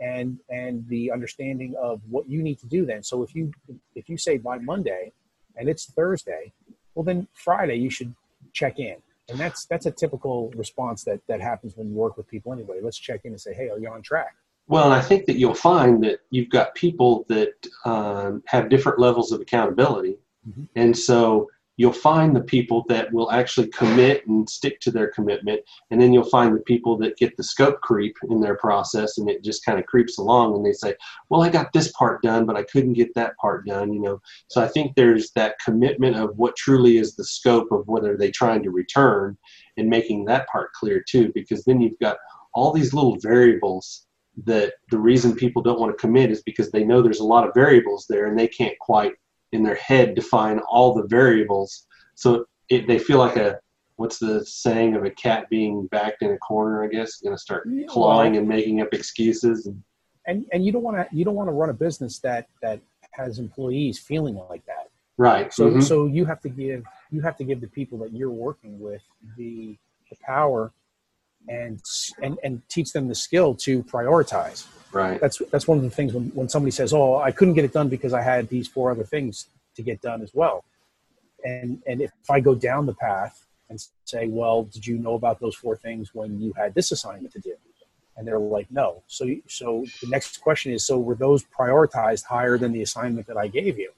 and 0.00 0.38
and 0.48 0.86
the 0.88 1.12
understanding 1.12 1.74
of 1.80 2.00
what 2.08 2.28
you 2.28 2.42
need 2.42 2.58
to 2.58 2.66
do 2.66 2.84
then. 2.84 3.02
So 3.02 3.22
if 3.22 3.34
you 3.34 3.52
if 3.94 4.08
you 4.08 4.16
say 4.16 4.38
by 4.38 4.58
monday 4.58 5.12
and 5.56 5.68
it's 5.68 5.86
thursday 5.86 6.52
well 6.94 7.04
then 7.04 7.28
friday 7.34 7.76
you 7.76 7.90
should 7.90 8.14
check 8.52 8.78
in. 8.78 8.96
And 9.28 9.38
that's 9.38 9.66
that's 9.66 9.86
a 9.86 9.92
typical 9.92 10.50
response 10.56 11.04
that 11.04 11.20
that 11.28 11.40
happens 11.40 11.76
when 11.76 11.88
you 11.90 11.94
work 11.94 12.16
with 12.16 12.26
people 12.26 12.52
anyway. 12.52 12.80
Let's 12.82 12.98
check 12.98 13.20
in 13.24 13.32
and 13.32 13.40
say 13.40 13.54
hey 13.54 13.68
are 13.68 13.78
you 13.78 13.88
on 13.88 14.02
track? 14.02 14.34
Well 14.66 14.84
and 14.84 14.94
i 14.94 15.00
think 15.00 15.26
that 15.26 15.36
you'll 15.36 15.54
find 15.54 16.02
that 16.04 16.20
you've 16.30 16.50
got 16.50 16.74
people 16.74 17.24
that 17.28 17.54
um, 17.84 18.42
have 18.46 18.68
different 18.68 18.98
levels 18.98 19.32
of 19.32 19.40
accountability. 19.40 20.16
Mm-hmm. 20.48 20.64
and 20.74 20.96
so 20.96 21.50
you'll 21.80 21.94
find 21.94 22.36
the 22.36 22.42
people 22.42 22.84
that 22.90 23.10
will 23.10 23.30
actually 23.30 23.66
commit 23.68 24.26
and 24.26 24.46
stick 24.46 24.78
to 24.80 24.90
their 24.90 25.08
commitment 25.08 25.62
and 25.90 25.98
then 25.98 26.12
you'll 26.12 26.22
find 26.22 26.54
the 26.54 26.60
people 26.64 26.94
that 26.98 27.16
get 27.16 27.34
the 27.38 27.42
scope 27.42 27.80
creep 27.80 28.14
in 28.28 28.38
their 28.38 28.54
process 28.56 29.16
and 29.16 29.30
it 29.30 29.42
just 29.42 29.64
kind 29.64 29.78
of 29.78 29.86
creeps 29.86 30.18
along 30.18 30.54
and 30.54 30.66
they 30.66 30.74
say 30.74 30.94
well 31.30 31.40
i 31.40 31.48
got 31.48 31.72
this 31.72 31.90
part 31.92 32.20
done 32.20 32.44
but 32.44 32.54
i 32.54 32.62
couldn't 32.64 32.92
get 32.92 33.14
that 33.14 33.34
part 33.38 33.64
done 33.64 33.94
you 33.94 34.00
know? 34.00 34.20
So 34.48 34.62
i 34.62 34.68
think 34.68 34.94
there's 34.94 35.30
that 35.36 35.56
commitment 35.64 36.16
of 36.16 36.36
what 36.36 36.54
truly 36.54 36.98
is 36.98 37.16
the 37.16 37.24
scope 37.24 37.72
of 37.72 37.88
whether 37.88 38.14
they're 38.14 38.30
trying 38.30 38.62
to 38.64 38.70
return 38.70 39.38
and 39.78 39.88
making 39.88 40.26
that 40.26 40.48
part 40.48 40.74
clear 40.74 41.02
too 41.08 41.32
because 41.34 41.64
then 41.64 41.80
you've 41.80 41.98
got 41.98 42.18
all 42.52 42.74
these 42.74 42.92
little 42.92 43.16
variables 43.20 44.06
that 44.44 44.74
the 44.90 44.98
reason 44.98 45.34
people 45.34 45.62
don't 45.62 45.80
want 45.80 45.92
to 45.92 46.00
commit 46.00 46.30
is 46.30 46.42
because 46.42 46.70
they 46.70 46.84
know 46.84 47.00
there's 47.00 47.20
a 47.20 47.24
lot 47.24 47.48
of 47.48 47.54
variables 47.54 48.06
there 48.06 48.26
and 48.26 48.38
they 48.38 48.48
can't 48.48 48.78
quite 48.80 49.14
in 49.52 49.62
their 49.62 49.76
head 49.76 50.14
define 50.14 50.60
all 50.60 50.94
the 50.94 51.06
variables. 51.06 51.86
So 52.14 52.46
it, 52.68 52.86
they 52.86 52.98
feel 52.98 53.18
like 53.18 53.36
a 53.36 53.58
what's 53.96 54.18
the 54.18 54.44
saying 54.46 54.96
of 54.96 55.04
a 55.04 55.10
cat 55.10 55.46
being 55.50 55.86
backed 55.88 56.22
in 56.22 56.30
a 56.30 56.38
corner? 56.38 56.82
I 56.84 56.88
guess 56.88 57.16
going 57.16 57.36
to 57.36 57.40
start 57.40 57.68
clawing 57.88 58.36
and 58.36 58.48
making 58.48 58.80
up 58.80 58.88
excuses. 58.92 59.66
And, 59.66 59.82
and 60.26 60.46
and 60.52 60.64
you 60.64 60.72
don't 60.72 60.82
want 60.82 60.96
to 60.96 61.06
you 61.16 61.24
don't 61.24 61.34
want 61.34 61.48
to 61.48 61.52
run 61.52 61.70
a 61.70 61.74
business 61.74 62.18
that 62.20 62.48
that 62.62 62.80
has 63.12 63.38
employees 63.38 63.98
feeling 63.98 64.36
like 64.48 64.64
that. 64.66 64.90
Right. 65.16 65.52
So 65.52 65.68
mm-hmm. 65.68 65.80
so 65.80 66.06
you 66.06 66.24
have 66.24 66.40
to 66.40 66.48
give 66.48 66.84
you 67.10 67.20
have 67.20 67.36
to 67.36 67.44
give 67.44 67.60
the 67.60 67.68
people 67.68 67.98
that 67.98 68.12
you're 68.12 68.30
working 68.30 68.80
with 68.80 69.02
the 69.36 69.76
the 70.10 70.16
power 70.24 70.72
and 71.48 71.80
and 72.22 72.38
and 72.42 72.62
teach 72.68 72.92
them 72.92 73.08
the 73.08 73.14
skill 73.14 73.54
to 73.54 73.82
prioritize. 73.84 74.66
Right. 74.92 75.20
That's 75.20 75.40
that's 75.50 75.68
one 75.68 75.78
of 75.78 75.84
the 75.84 75.90
things 75.90 76.12
when, 76.12 76.24
when 76.34 76.48
somebody 76.48 76.72
says, 76.72 76.92
"Oh, 76.92 77.16
I 77.16 77.30
couldn't 77.30 77.54
get 77.54 77.64
it 77.64 77.72
done 77.72 77.88
because 77.88 78.12
I 78.12 78.22
had 78.22 78.48
these 78.48 78.66
four 78.66 78.90
other 78.90 79.04
things 79.04 79.46
to 79.76 79.82
get 79.82 80.00
done 80.00 80.22
as 80.22 80.32
well." 80.34 80.64
And 81.44 81.82
and 81.86 82.00
if 82.00 82.12
I 82.28 82.40
go 82.40 82.54
down 82.54 82.86
the 82.86 82.94
path 82.94 83.46
and 83.68 83.80
say, 84.04 84.26
"Well, 84.26 84.64
did 84.64 84.86
you 84.86 84.98
know 84.98 85.14
about 85.14 85.40
those 85.40 85.54
four 85.54 85.76
things 85.76 86.14
when 86.14 86.40
you 86.40 86.52
had 86.56 86.74
this 86.74 86.90
assignment 86.90 87.32
to 87.34 87.40
do?" 87.40 87.54
And 88.16 88.26
they're 88.26 88.38
like, 88.38 88.70
"No." 88.70 89.02
So 89.06 89.26
so 89.46 89.84
the 90.02 90.08
next 90.08 90.38
question 90.38 90.72
is, 90.72 90.84
so 90.84 90.98
were 90.98 91.14
those 91.14 91.44
prioritized 91.44 92.24
higher 92.24 92.58
than 92.58 92.72
the 92.72 92.82
assignment 92.82 93.28
that 93.28 93.36
I 93.36 93.46
gave 93.46 93.78
you? 93.78 93.92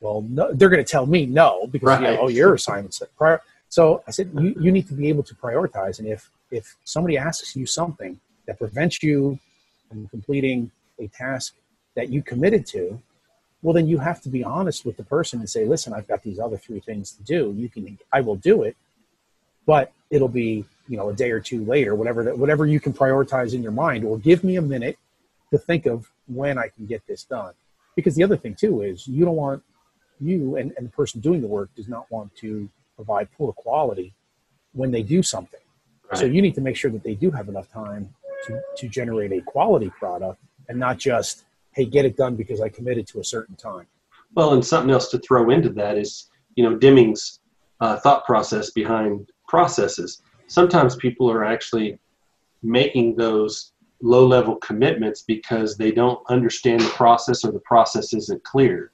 Well, 0.00 0.22
no, 0.22 0.52
they're 0.52 0.68
going 0.68 0.84
to 0.84 0.90
tell 0.90 1.06
me 1.06 1.26
no 1.26 1.66
because 1.66 1.86
right. 1.88 2.00
you 2.00 2.06
know, 2.06 2.18
oh, 2.22 2.28
your 2.28 2.54
assignment's 2.54 3.02
prior. 3.16 3.42
So 3.68 4.02
I 4.06 4.10
said, 4.10 4.30
you, 4.34 4.54
you 4.60 4.72
need 4.72 4.88
to 4.88 4.94
be 4.94 5.08
able 5.08 5.22
to 5.24 5.34
prioritize. 5.34 5.98
And 5.98 6.08
if 6.08 6.30
if 6.50 6.76
somebody 6.84 7.18
asks 7.18 7.54
you 7.54 7.66
something 7.66 8.18
that 8.46 8.58
prevents 8.58 9.02
you 9.02 9.38
from 9.88 10.08
completing 10.08 10.70
a 10.98 11.08
task 11.08 11.54
that 11.94 12.08
you 12.08 12.22
committed 12.22 12.64
to, 12.66 13.00
well, 13.62 13.74
then 13.74 13.86
you 13.86 13.98
have 13.98 14.20
to 14.22 14.28
be 14.28 14.42
honest 14.44 14.86
with 14.86 14.96
the 14.96 15.02
person 15.02 15.40
and 15.40 15.50
say, 15.50 15.64
listen, 15.66 15.92
I've 15.92 16.08
got 16.08 16.22
these 16.22 16.38
other 16.38 16.56
three 16.56 16.80
things 16.80 17.12
to 17.12 17.22
do. 17.22 17.54
You 17.56 17.68
can, 17.68 17.98
I 18.12 18.20
will 18.20 18.36
do 18.36 18.62
it, 18.62 18.76
but 19.66 19.92
it'll 20.10 20.28
be, 20.28 20.64
you 20.88 20.96
know, 20.96 21.10
a 21.10 21.12
day 21.12 21.30
or 21.30 21.40
two 21.40 21.64
later, 21.64 21.94
whatever 21.94 22.22
that, 22.24 22.38
whatever 22.38 22.66
you 22.66 22.80
can 22.80 22.92
prioritize 22.92 23.52
in 23.52 23.62
your 23.62 23.72
mind, 23.72 24.04
or 24.04 24.16
give 24.18 24.44
me 24.44 24.56
a 24.56 24.62
minute 24.62 24.98
to 25.50 25.58
think 25.58 25.86
of 25.86 26.10
when 26.26 26.56
I 26.56 26.68
can 26.68 26.86
get 26.86 27.06
this 27.06 27.24
done. 27.24 27.52
Because 27.96 28.14
the 28.14 28.22
other 28.22 28.36
thing 28.36 28.54
too 28.54 28.82
is 28.82 29.06
you 29.08 29.24
don't 29.24 29.36
want 29.36 29.62
you 30.20 30.56
and, 30.56 30.72
and 30.76 30.86
the 30.86 30.92
person 30.92 31.20
doing 31.20 31.40
the 31.40 31.48
work 31.48 31.68
does 31.74 31.88
not 31.88 32.10
want 32.10 32.34
to 32.36 32.68
provide 32.98 33.28
poor 33.38 33.52
quality 33.52 34.12
when 34.72 34.90
they 34.90 35.02
do 35.02 35.22
something. 35.22 35.60
Right. 36.10 36.18
So 36.18 36.24
you 36.24 36.42
need 36.42 36.56
to 36.56 36.60
make 36.60 36.74
sure 36.74 36.90
that 36.90 37.04
they 37.04 37.14
do 37.14 37.30
have 37.30 37.48
enough 37.48 37.70
time 37.72 38.12
to, 38.46 38.60
to 38.76 38.88
generate 38.88 39.30
a 39.30 39.40
quality 39.42 39.90
product 39.90 40.40
and 40.68 40.78
not 40.78 40.98
just 40.98 41.44
hey 41.72 41.84
get 41.84 42.04
it 42.04 42.16
done 42.16 42.34
because 42.36 42.60
i 42.60 42.68
committed 42.68 43.06
to 43.06 43.20
a 43.20 43.24
certain 43.24 43.56
time 43.56 43.86
well 44.34 44.52
and 44.54 44.64
something 44.64 44.90
else 44.90 45.08
to 45.08 45.18
throw 45.18 45.50
into 45.50 45.70
that 45.70 45.96
is 45.98 46.28
you 46.54 46.62
know 46.62 46.76
deming's 46.76 47.40
uh, 47.80 47.96
thought 47.96 48.24
process 48.24 48.70
behind 48.70 49.28
processes 49.46 50.22
sometimes 50.46 50.96
people 50.96 51.30
are 51.30 51.44
actually 51.44 51.98
making 52.62 53.16
those 53.16 53.72
low 54.02 54.26
level 54.26 54.56
commitments 54.56 55.22
because 55.22 55.76
they 55.76 55.90
don't 55.90 56.20
understand 56.28 56.80
the 56.80 56.90
process 56.90 57.44
or 57.44 57.52
the 57.52 57.60
process 57.60 58.12
isn't 58.12 58.42
clear 58.44 58.92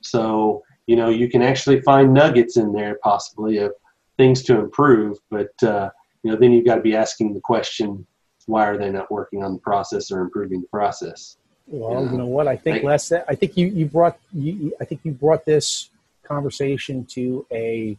so 0.00 0.62
you 0.86 0.96
know 0.96 1.08
you 1.08 1.28
can 1.28 1.42
actually 1.42 1.80
find 1.82 2.12
nuggets 2.12 2.56
in 2.56 2.72
there 2.72 2.98
possibly 3.02 3.58
of 3.58 3.72
things 4.16 4.42
to 4.42 4.58
improve 4.58 5.18
but 5.30 5.52
uh, 5.62 5.90
you 6.22 6.30
know 6.30 6.36
then 6.36 6.52
you've 6.52 6.66
got 6.66 6.76
to 6.76 6.80
be 6.80 6.96
asking 6.96 7.34
the 7.34 7.40
question 7.40 8.06
why 8.46 8.66
are 8.66 8.78
they 8.78 8.90
not 8.90 9.10
working 9.10 9.42
on 9.42 9.52
the 9.52 9.58
process 9.58 10.10
or 10.10 10.20
improving 10.20 10.60
the 10.60 10.68
process? 10.68 11.36
Well 11.66 11.90
you 11.90 12.06
know, 12.06 12.12
you 12.12 12.18
know 12.18 12.26
what? 12.26 12.48
I 12.48 12.56
think 12.56 12.84
les 12.84 13.12
i 13.12 13.34
think 13.34 13.56
you, 13.56 13.66
you 13.66 13.86
brought 13.86 14.18
you, 14.32 14.72
i 14.80 14.84
think 14.84 15.00
you 15.04 15.12
brought 15.12 15.44
this 15.44 15.90
conversation 16.22 17.04
to 17.06 17.44
a 17.52 17.96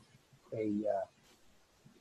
a 0.53 0.71
uh, 0.95 1.05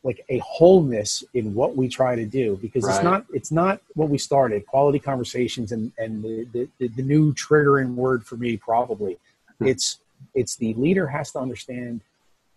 like 0.04 0.24
a 0.28 0.38
wholeness 0.38 1.24
in 1.34 1.52
what 1.52 1.76
we 1.76 1.88
try 1.88 2.14
to 2.14 2.24
do 2.24 2.56
because 2.62 2.84
right. 2.84 2.94
it's 2.94 3.04
not 3.04 3.26
it's 3.34 3.52
not 3.52 3.80
what 3.94 4.08
we 4.08 4.18
started. 4.18 4.64
Quality 4.66 5.00
conversations 5.00 5.72
and 5.72 5.92
and 5.98 6.22
the, 6.22 6.68
the, 6.78 6.88
the 6.88 7.02
new 7.02 7.34
triggering 7.34 7.94
word 7.94 8.24
for 8.24 8.36
me 8.36 8.56
probably. 8.56 9.18
Hmm. 9.58 9.66
it's 9.66 9.98
it's 10.34 10.56
the 10.56 10.74
leader 10.74 11.06
has 11.06 11.32
to 11.32 11.38
understand 11.38 12.00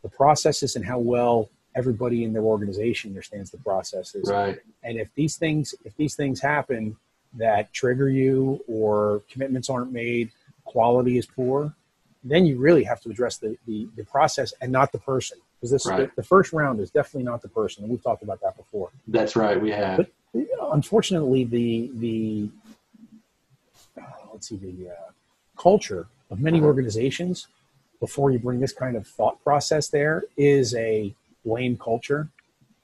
the 0.02 0.10
processes 0.10 0.76
and 0.76 0.86
how 0.86 1.00
well 1.00 1.50
everybody 1.76 2.24
in 2.24 2.34
their 2.34 2.44
organization 2.44 3.12
understands 3.12 3.52
the 3.52 3.58
processes. 3.58 4.30
Right. 4.30 4.60
And 4.84 5.00
if 5.00 5.14
these 5.16 5.38
things 5.38 5.76
if 5.86 5.96
these 5.96 6.16
things 6.16 6.42
happen 6.42 6.98
that 7.34 7.72
trigger 7.74 8.10
you 8.10 8.64
or 8.68 9.22
commitments 9.30 9.70
aren't 9.70 9.92
made 9.92 10.32
quality 10.66 11.18
is 11.18 11.26
poor 11.26 11.74
then 12.24 12.46
you 12.46 12.58
really 12.58 12.84
have 12.84 13.02
to 13.02 13.10
address 13.10 13.38
the 13.38 13.58
the, 13.66 13.88
the 13.96 14.04
process 14.04 14.54
and 14.62 14.72
not 14.72 14.92
the 14.92 14.98
person. 14.98 15.38
Because 15.56 15.72
this 15.72 15.86
right. 15.86 16.10
the, 16.10 16.22
the, 16.22 16.24
first 16.24 16.54
round 16.54 16.80
is 16.80 16.90
definitely 16.90 17.24
not 17.24 17.42
the 17.42 17.50
person. 17.50 17.84
And 17.84 17.92
we've 17.92 18.02
talked 18.02 18.24
about 18.24 18.40
that 18.42 18.56
before. 18.56 18.92
That's 19.08 19.36
right. 19.36 19.62
We 19.62 19.72
have. 19.72 19.98
But 19.98 20.12
unfortunately 20.72 21.44
the 21.44 21.92
the 21.96 22.50
uh, 23.98 24.06
let's 24.32 24.48
see 24.48 24.58
the 24.58 24.90
uh, 24.90 25.12
culture 25.58 26.08
of 26.30 26.40
many 26.40 26.60
uh-huh. 26.60 26.68
organizations 26.68 27.48
before 28.00 28.32
you 28.32 28.40
bring 28.40 28.60
this 28.60 28.74
kind 28.74 28.96
of 28.96 29.06
thought 29.08 29.42
process 29.44 29.90
there 29.90 30.24
is 30.38 30.76
a 30.76 31.14
blame 31.46 31.78
culture 31.78 32.28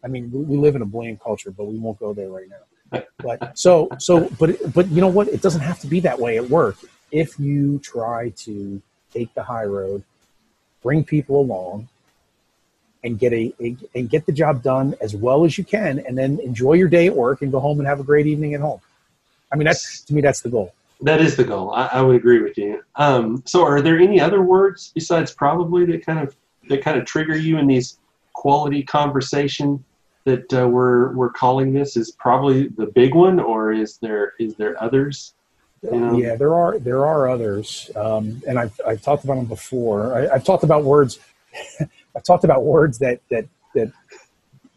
i 0.04 0.08
mean 0.08 0.32
we, 0.32 0.40
we 0.40 0.58
live 0.58 0.76
in 0.76 0.82
a 0.82 0.86
blame 0.86 1.18
culture 1.18 1.52
but 1.52 1.66
we 1.66 1.78
won't 1.78 2.00
go 2.00 2.14
there 2.14 2.30
right 2.30 2.48
now 2.50 3.04
but 3.20 3.58
so 3.58 3.88
so 4.00 4.30
but 4.40 4.58
but 4.74 4.88
you 4.90 5.02
know 5.02 5.08
what 5.08 5.28
it 5.28 5.42
doesn't 5.42 5.62
have 5.62 5.80
to 5.80 5.88
be 5.88 6.00
that 6.00 6.20
way 6.20 6.38
at 6.38 6.50
work 6.50 6.78
if 7.12 7.40
you 7.40 7.80
try 7.80 8.30
to 8.30 8.82
take 9.12 9.34
the 9.34 9.44
high 9.44 9.66
road 9.66 10.04
bring 10.86 11.04
people 11.04 11.42
along 11.42 11.90
and 13.04 13.18
get 13.18 13.34
a, 13.34 13.52
a, 13.60 13.76
and 13.96 14.10
get 14.10 14.28
the 14.28 14.32
job 14.32 14.62
done 14.62 14.96
as 15.02 15.16
well 15.16 15.46
as 15.46 15.58
you 15.58 15.64
can, 15.64 16.00
and 16.00 16.16
then 16.16 16.40
enjoy 16.40 16.74
your 16.74 16.88
day 16.88 17.08
at 17.08 17.16
work 17.16 17.42
and 17.42 17.52
go 17.52 17.60
home 17.60 17.80
and 17.80 17.88
have 17.88 18.00
a 18.00 18.04
great 18.04 18.28
evening 18.28 18.54
at 18.54 18.62
home. 18.62 18.80
I 19.52 19.56
mean, 19.56 19.66
that's 19.66 20.02
to 20.02 20.14
me, 20.14 20.22
that's 20.22 20.42
the 20.42 20.50
goal. 20.50 20.74
That 21.02 21.22
is 21.22 21.36
the 21.36 21.44
goal. 21.44 21.72
I, 21.72 21.88
I 21.88 22.02
would 22.02 22.16
agree 22.16 22.42
with 22.42 22.58
you. 22.58 22.82
Um, 22.96 23.44
so, 23.46 23.64
are 23.66 23.82
there 23.82 24.00
any 24.00 24.20
other 24.20 24.42
words 24.42 24.92
besides 24.94 25.34
probably 25.34 25.86
that 25.86 26.06
kind 26.06 26.20
of 26.20 26.36
that 26.70 26.84
kind 26.84 26.98
of 26.98 27.06
trigger 27.06 27.36
you 27.36 27.58
in 27.58 27.68
these 27.68 27.98
quality 28.34 28.82
conversation 28.84 29.84
that 30.24 30.54
uh, 30.54 30.68
we're 30.68 31.14
we're 31.14 31.32
calling 31.32 31.74
this? 31.74 31.98
Is 31.98 32.12
probably 32.12 32.70
the 32.70 32.88
big 32.88 33.14
one, 33.14 33.40
or 33.40 33.74
is 33.74 33.98
there 33.98 34.34
is 34.40 34.56
there 34.56 34.82
others? 34.82 35.34
Yeah, 35.84 36.36
there 36.36 36.56
are 36.56 36.80
there 36.80 37.06
are 37.06 37.30
others, 37.30 37.92
um, 37.96 38.42
and 38.48 38.58
I've 38.58 38.80
I've 38.88 39.02
talked 39.02 39.24
about 39.24 39.36
them 39.36 39.46
before. 39.46 40.16
I, 40.16 40.34
have 40.34 40.44
talked 40.44 40.64
about 40.64 40.84
words. 40.84 41.20
I've 42.16 42.24
talked 42.24 42.44
about 42.44 42.64
words 42.64 42.98
that 43.00 43.20
that 43.30 43.46
that 43.76 43.92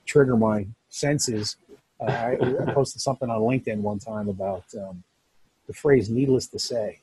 trigger 0.04 0.36
my 0.36 0.66
senses. 0.90 1.56
Uh, 2.00 2.10
I, 2.10 2.32
I, 2.68 2.72
posted 2.72 3.00
something 3.00 3.28
on 3.28 3.40
LinkedIn 3.40 3.78
one 3.78 3.98
time 3.98 4.28
about 4.28 4.64
um, 4.76 5.02
the 5.68 5.74
phrase 5.74 6.10
"needless 6.10 6.48
to 6.48 6.58
say." 6.58 7.00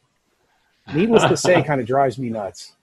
Needless 0.94 1.24
to 1.24 1.38
say 1.38 1.64
kind 1.64 1.82
of 1.82 1.88
drives 1.88 2.20
me 2.20 2.30
nuts. 2.30 2.76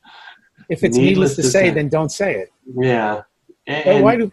If 0.68 0.82
it's 0.82 0.96
needless, 0.96 0.96
needless 0.96 1.36
to, 1.36 1.42
to 1.42 1.48
say, 1.48 1.68
say, 1.68 1.70
then 1.70 1.88
don't 1.88 2.10
say 2.10 2.34
it. 2.34 2.52
Yeah. 2.74 3.22
And, 3.66 4.02
why 4.02 4.16
do? 4.16 4.32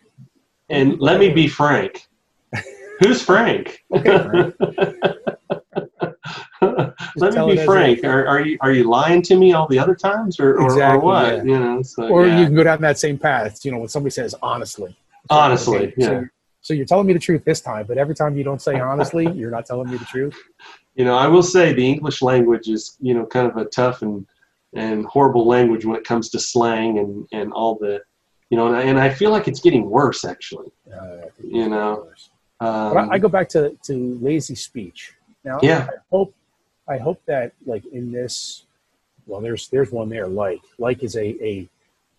And 0.69 0.99
let 0.99 1.19
me 1.19 1.31
be 1.31 1.47
frank. 1.47 2.07
Who's 2.99 3.21
Frank? 3.21 3.85
okay, 3.93 4.23
Frank. 4.23 4.55
Let 7.15 7.33
me 7.33 7.55
be 7.55 7.65
frank. 7.65 8.03
Are, 8.03 8.27
are 8.27 8.41
you 8.41 8.57
are 8.61 8.71
you 8.71 8.83
lying 8.83 9.21
to 9.23 9.35
me 9.35 9.53
all 9.53 9.67
the 9.67 9.79
other 9.79 9.95
times, 9.95 10.39
or, 10.39 10.59
exactly, 10.59 10.97
or 10.97 10.99
what? 10.99 11.35
Yeah. 11.37 11.43
You 11.43 11.59
know, 11.59 11.81
so, 11.81 12.07
or 12.07 12.27
yeah. 12.27 12.39
you 12.39 12.45
can 12.45 12.55
go 12.55 12.63
down 12.63 12.81
that 12.81 12.99
same 12.99 13.17
path. 13.17 13.63
You 13.63 13.71
know, 13.71 13.79
when 13.79 13.87
somebody 13.87 14.11
says 14.11 14.35
honestly, 14.41 14.95
honestly, 15.29 15.93
yeah. 15.97 16.07
So, 16.07 16.25
so 16.61 16.73
you're 16.73 16.85
telling 16.85 17.07
me 17.07 17.13
the 17.13 17.19
truth 17.19 17.43
this 17.45 17.61
time, 17.61 17.85
but 17.87 17.97
every 17.97 18.15
time 18.15 18.37
you 18.37 18.43
don't 18.43 18.61
say 18.61 18.79
honestly, 18.79 19.31
you're 19.35 19.51
not 19.51 19.65
telling 19.65 19.89
me 19.89 19.97
the 19.97 20.05
truth. 20.05 20.37
You 20.95 21.05
know, 21.05 21.15
I 21.15 21.27
will 21.27 21.43
say 21.43 21.73
the 21.73 21.87
English 21.87 22.21
language 22.21 22.67
is 22.67 22.97
you 22.99 23.13
know 23.13 23.25
kind 23.25 23.47
of 23.47 23.57
a 23.57 23.65
tough 23.65 24.01
and 24.01 24.25
and 24.73 25.05
horrible 25.05 25.47
language 25.47 25.85
when 25.85 25.95
it 25.95 26.03
comes 26.03 26.29
to 26.29 26.39
slang 26.39 26.99
and 26.99 27.27
and 27.31 27.53
all 27.53 27.75
the 27.75 28.01
you 28.49 28.57
know, 28.57 28.67
and 28.67 28.75
I, 28.75 28.81
and 28.81 28.99
I 28.99 29.09
feel 29.09 29.31
like 29.31 29.47
it's 29.47 29.59
getting 29.59 29.89
worse 29.89 30.25
actually. 30.25 30.71
Uh, 30.91 31.27
you 31.43 31.69
know, 31.69 32.09
um, 32.59 32.97
I, 32.97 33.09
I, 33.11 33.17
go 33.19 33.29
back 33.29 33.47
to 33.49 33.77
to 33.83 34.17
lazy 34.21 34.55
speech. 34.55 35.13
Now, 35.43 35.59
yeah. 35.61 35.87
I 35.89 35.97
hope 36.09 36.33
I 36.87 36.97
hope 36.97 37.21
that 37.27 37.53
like 37.65 37.85
in 37.87 38.11
this, 38.11 38.65
well, 39.27 39.39
there's 39.39 39.67
there's 39.69 39.91
one 39.91 40.09
there. 40.09 40.27
Like 40.27 40.61
like 40.79 41.03
is 41.03 41.15
a 41.15 41.27
a 41.43 41.69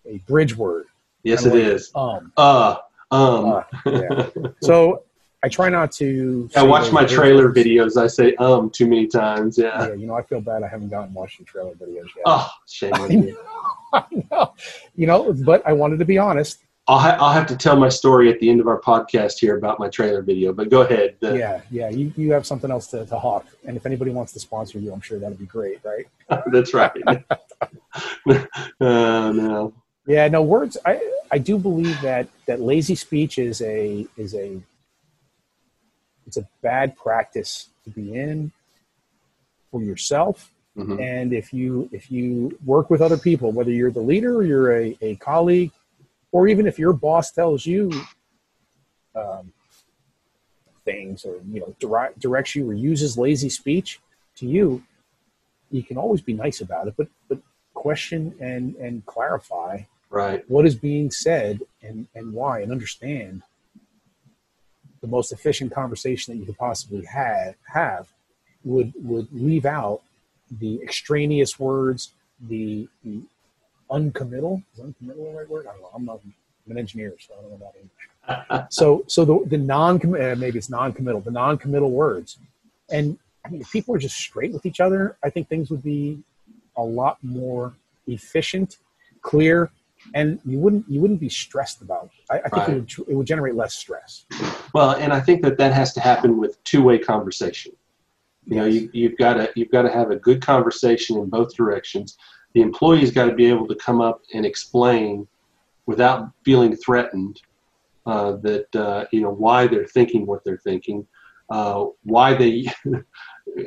a 0.05 0.17
bridge 0.19 0.55
word. 0.55 0.85
Yes, 1.23 1.45
it 1.45 1.53
like, 1.53 1.63
is. 1.63 1.91
Um. 1.93 2.31
Uh. 2.37 2.77
Um. 3.11 3.63
Yeah. 3.85 4.29
so 4.61 5.03
I 5.43 5.49
try 5.49 5.69
not 5.69 5.91
to. 5.93 6.49
I 6.55 6.63
watch 6.63 6.91
my 6.91 7.05
trailer 7.05 7.51
videos. 7.51 7.97
I 8.01 8.07
say 8.07 8.35
um 8.35 8.69
too 8.69 8.87
many 8.87 9.07
times. 9.07 9.57
Yeah. 9.57 9.87
Yeah. 9.87 9.93
You 9.93 10.07
know, 10.07 10.15
I 10.15 10.21
feel 10.23 10.41
bad. 10.41 10.63
I 10.63 10.67
haven't 10.67 10.89
gotten 10.89 11.13
watching 11.13 11.45
trailer 11.45 11.73
videos 11.73 12.07
yet. 12.15 12.23
Oh, 12.25 12.49
shame 12.67 12.93
on 12.93 13.11
you. 13.11 13.37
I 13.93 14.03
know. 14.31 14.53
You 14.95 15.07
know, 15.07 15.33
but 15.33 15.65
I 15.65 15.73
wanted 15.73 15.99
to 15.99 16.05
be 16.05 16.17
honest. 16.17 16.59
I'll, 16.87 16.97
ha- 16.99 17.17
I'll 17.19 17.31
have 17.31 17.45
to 17.47 17.55
tell 17.55 17.75
my 17.77 17.89
story 17.89 18.29
at 18.31 18.39
the 18.39 18.49
end 18.49 18.59
of 18.59 18.67
our 18.67 18.81
podcast 18.81 19.39
here 19.39 19.55
about 19.55 19.79
my 19.79 19.87
trailer 19.87 20.21
video, 20.23 20.51
but 20.51 20.69
go 20.69 20.81
ahead. 20.81 21.15
The- 21.19 21.37
yeah, 21.37 21.61
yeah, 21.69 21.89
you, 21.89 22.11
you 22.17 22.31
have 22.33 22.45
something 22.45 22.71
else 22.71 22.87
to, 22.87 23.05
to 23.05 23.19
hawk. 23.19 23.45
And 23.65 23.77
if 23.77 23.85
anybody 23.85 24.11
wants 24.11 24.33
to 24.33 24.39
sponsor 24.39 24.79
you, 24.79 24.91
I'm 24.91 24.99
sure 24.99 25.19
that'd 25.19 25.37
be 25.37 25.45
great, 25.45 25.79
right? 25.85 26.07
That's 26.51 26.73
right. 26.73 26.91
uh, 27.07 28.41
no. 28.79 29.73
Yeah, 30.07 30.27
no 30.27 30.41
words. 30.41 30.77
I, 30.85 30.99
I 31.31 31.37
do 31.37 31.57
believe 31.57 31.99
that, 32.01 32.27
that 32.47 32.59
lazy 32.59 32.95
speech 32.95 33.37
is 33.37 33.61
a, 33.61 34.05
is 34.17 34.33
a, 34.35 34.61
it's 36.27 36.37
a 36.37 36.47
bad 36.61 36.97
practice 36.97 37.69
to 37.83 37.89
be 37.89 38.13
in 38.15 38.51
for 39.69 39.81
yourself. 39.81 40.51
Mm-hmm. 40.77 40.99
And 40.99 41.33
if 41.33 41.53
you, 41.53 41.89
if 41.91 42.11
you 42.11 42.57
work 42.65 42.89
with 42.89 43.01
other 43.01 43.17
people, 43.17 43.51
whether 43.51 43.71
you're 43.71 43.91
the 43.91 44.01
leader 44.01 44.35
or 44.37 44.43
you're 44.43 44.75
a, 44.75 44.97
a 45.01 45.15
colleague, 45.17 45.71
or 46.31 46.47
even 46.47 46.65
if 46.65 46.79
your 46.79 46.93
boss 46.93 47.31
tells 47.31 47.65
you 47.65 47.91
um, 49.15 49.51
things 50.85 51.25
or 51.25 51.35
you 51.51 51.59
know 51.59 51.75
direct, 51.79 52.19
directs 52.19 52.55
you 52.55 52.69
or 52.69 52.73
uses 52.73 53.17
lazy 53.17 53.49
speech 53.49 53.99
to 54.35 54.47
you 54.47 54.83
you 55.69 55.83
can 55.83 55.97
always 55.97 56.21
be 56.21 56.33
nice 56.33 56.61
about 56.61 56.87
it 56.87 56.93
but 56.97 57.07
but 57.27 57.39
question 57.85 58.21
and 58.39 58.75
and 58.75 59.05
clarify 59.05 59.73
right 60.09 60.43
what 60.47 60.65
is 60.65 60.75
being 60.75 61.09
said 61.09 61.61
and 61.81 62.07
and 62.15 62.33
why 62.33 62.59
and 62.61 62.71
understand 62.71 63.41
the 65.01 65.07
most 65.07 65.31
efficient 65.31 65.73
conversation 65.73 66.33
that 66.33 66.39
you 66.39 66.45
could 66.45 66.57
possibly 66.57 67.03
have 67.05 67.55
have 67.79 68.07
would 68.63 68.93
would 69.09 69.27
leave 69.31 69.65
out 69.65 70.01
the 70.59 70.81
extraneous 70.81 71.59
words 71.59 72.11
the, 72.49 72.87
the 73.03 73.21
uncommittal. 73.89 74.61
Is 74.73 74.81
uncommittal 74.81 75.31
the 75.31 75.37
right 75.37 75.49
word? 75.49 75.67
I 75.67 75.71
don't 75.73 75.81
know. 75.81 75.89
I'm, 75.93 76.05
not, 76.05 76.19
I'm 76.23 76.71
an 76.71 76.77
engineer, 76.77 77.13
so 77.19 77.33
I 77.37 77.41
don't 77.41 77.51
know 77.51 77.55
about 77.57 77.75
English. 77.75 78.67
so, 78.73 79.03
so 79.07 79.25
the, 79.25 79.39
the 79.47 79.57
non 79.57 79.95
uh, 80.15 80.35
maybe 80.37 80.57
it's 80.57 80.69
non-committal, 80.69 81.21
the 81.21 81.31
non-committal 81.31 81.91
words, 81.91 82.37
and 82.89 83.17
I 83.45 83.49
mean, 83.49 83.61
if 83.61 83.71
people 83.71 83.93
were 83.93 83.99
just 83.99 84.17
straight 84.17 84.53
with 84.53 84.65
each 84.65 84.79
other, 84.79 85.17
I 85.23 85.29
think 85.29 85.49
things 85.49 85.71
would 85.71 85.83
be 85.83 86.19
a 86.81 86.87
lot 86.87 87.17
more 87.21 87.73
efficient, 88.07 88.77
clear, 89.21 89.71
and 90.15 90.39
you 90.45 90.57
wouldn't 90.59 90.85
you 90.89 90.99
wouldn't 90.99 91.19
be 91.19 91.29
stressed 91.29 91.81
about 91.81 92.05
it. 92.05 92.11
I, 92.29 92.37
I 92.37 92.49
think 92.49 92.53
right. 92.53 92.69
it 92.69 92.97
would 92.97 93.09
it 93.09 93.15
would 93.15 93.27
generate 93.27 93.55
less 93.55 93.75
stress. 93.75 94.25
Well, 94.73 94.91
and 94.91 95.13
I 95.13 95.19
think 95.19 95.41
that 95.43 95.57
that 95.57 95.73
has 95.73 95.93
to 95.93 96.01
happen 96.01 96.37
with 96.37 96.63
two 96.63 96.81
way 96.83 96.97
conversation. 96.97 97.73
You 98.45 98.55
know, 98.55 98.65
you, 98.65 98.89
you've 98.93 99.17
got 99.17 99.35
to 99.35 99.51
you've 99.55 99.71
got 99.71 99.83
to 99.83 99.91
have 99.91 100.11
a 100.11 100.15
good 100.15 100.41
conversation 100.41 101.17
in 101.17 101.29
both 101.29 101.55
directions 101.55 102.17
the 102.53 102.61
employee's 102.61 103.11
got 103.11 103.25
to 103.25 103.33
be 103.33 103.45
able 103.45 103.67
to 103.67 103.75
come 103.75 104.01
up 104.01 104.21
and 104.33 104.45
explain 104.45 105.27
without 105.85 106.31
feeling 106.43 106.75
threatened 106.75 107.41
uh, 108.05 108.33
that 108.43 108.75
uh, 108.75 109.05
you 109.11 109.21
know 109.21 109.31
why 109.31 109.67
they're 109.67 109.87
thinking 109.87 110.25
what 110.25 110.43
they're 110.43 110.57
thinking. 110.57 111.07
uh, 111.49 111.85
why 112.03 112.33
they 112.33 112.65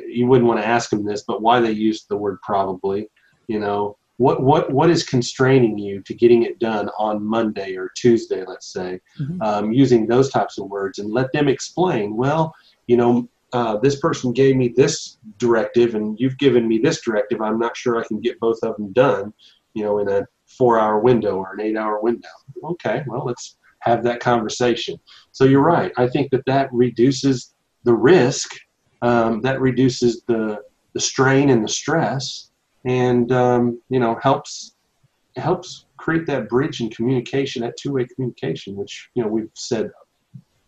you 0.07 0.27
wouldn't 0.27 0.47
want 0.47 0.59
to 0.59 0.67
ask 0.67 0.89
them 0.89 1.05
this, 1.05 1.23
but 1.27 1.41
why 1.41 1.59
they 1.59 1.71
used 1.71 2.07
the 2.09 2.17
word 2.17 2.39
probably. 2.41 3.07
You 3.47 3.59
know, 3.59 3.97
what 4.17 4.41
what 4.41 4.71
what 4.71 4.89
is 4.89 5.03
constraining 5.03 5.77
you 5.77 6.01
to 6.03 6.13
getting 6.13 6.43
it 6.43 6.59
done 6.59 6.89
on 6.97 7.23
Monday 7.23 7.75
or 7.75 7.91
Tuesday, 7.95 8.43
let's 8.45 8.71
say, 8.73 8.99
mm-hmm. 9.19 9.41
um, 9.41 9.71
using 9.71 10.07
those 10.07 10.29
types 10.29 10.57
of 10.57 10.67
words, 10.67 10.99
and 10.99 11.11
let 11.11 11.31
them 11.31 11.47
explain. 11.47 12.15
Well, 12.15 12.53
you 12.87 12.97
know, 12.97 13.29
uh, 13.53 13.77
this 13.77 13.99
person 13.99 14.33
gave 14.33 14.55
me 14.55 14.73
this 14.75 15.17
directive, 15.37 15.95
and 15.95 16.19
you've 16.19 16.37
given 16.37 16.67
me 16.67 16.79
this 16.79 17.01
directive. 17.01 17.41
I'm 17.41 17.59
not 17.59 17.77
sure 17.77 17.99
I 17.99 18.07
can 18.07 18.19
get 18.19 18.39
both 18.39 18.59
of 18.63 18.75
them 18.77 18.91
done. 18.93 19.33
You 19.73 19.83
know, 19.83 19.99
in 19.99 20.09
a 20.09 20.25
four-hour 20.57 20.99
window 20.99 21.35
or 21.37 21.53
an 21.53 21.61
eight-hour 21.61 22.01
window. 22.01 22.29
Okay, 22.63 23.03
well, 23.07 23.25
let's 23.25 23.57
have 23.79 24.03
that 24.03 24.19
conversation. 24.19 24.97
So 25.31 25.45
you're 25.45 25.61
right. 25.61 25.91
I 25.97 26.07
think 26.07 26.31
that 26.31 26.45
that 26.45 26.69
reduces 26.71 27.53
the 27.83 27.93
risk. 27.93 28.55
Um, 29.05 29.41
that 29.41 29.61
reduces 29.61 30.23
the 30.23 30.63
the 30.93 30.99
strain 30.99 31.49
and 31.49 31.63
the 31.63 31.69
stress 31.69 32.49
and 32.85 33.31
um, 33.31 33.81
you 33.89 33.99
know 33.99 34.17
helps 34.21 34.75
helps 35.35 35.85
create 35.97 36.25
that 36.27 36.47
bridge 36.47 36.81
in 36.81 36.89
communication, 36.89 37.61
that 37.63 37.77
two-way 37.77 38.05
communication, 38.05 38.75
which 38.75 39.09
you 39.15 39.23
know 39.23 39.29
we've 39.29 39.49
said 39.53 39.91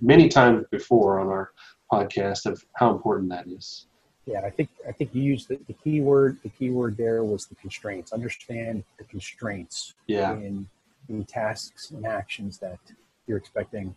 many 0.01 0.27
times 0.27 0.65
before 0.71 1.19
on 1.19 1.27
our 1.27 1.51
podcast 1.91 2.45
of 2.45 2.63
how 2.73 2.91
important 2.91 3.29
that 3.29 3.47
is. 3.47 3.85
Yeah, 4.25 4.41
I 4.41 4.49
think 4.49 4.69
I 4.87 4.91
think 4.91 5.15
you 5.15 5.21
used 5.21 5.47
the, 5.47 5.57
the 5.67 5.73
key 5.73 6.01
word. 6.01 6.37
The 6.43 6.49
key 6.49 6.69
word 6.69 6.97
there 6.97 7.23
was 7.23 7.45
the 7.45 7.55
constraints. 7.55 8.11
Understand 8.11 8.83
the 8.97 9.05
constraints 9.05 9.93
yeah. 10.07 10.33
in 10.33 10.67
in 11.07 11.23
tasks 11.23 11.91
and 11.91 12.05
actions 12.05 12.57
that 12.57 12.79
you're 13.25 13.37
expecting 13.37 13.95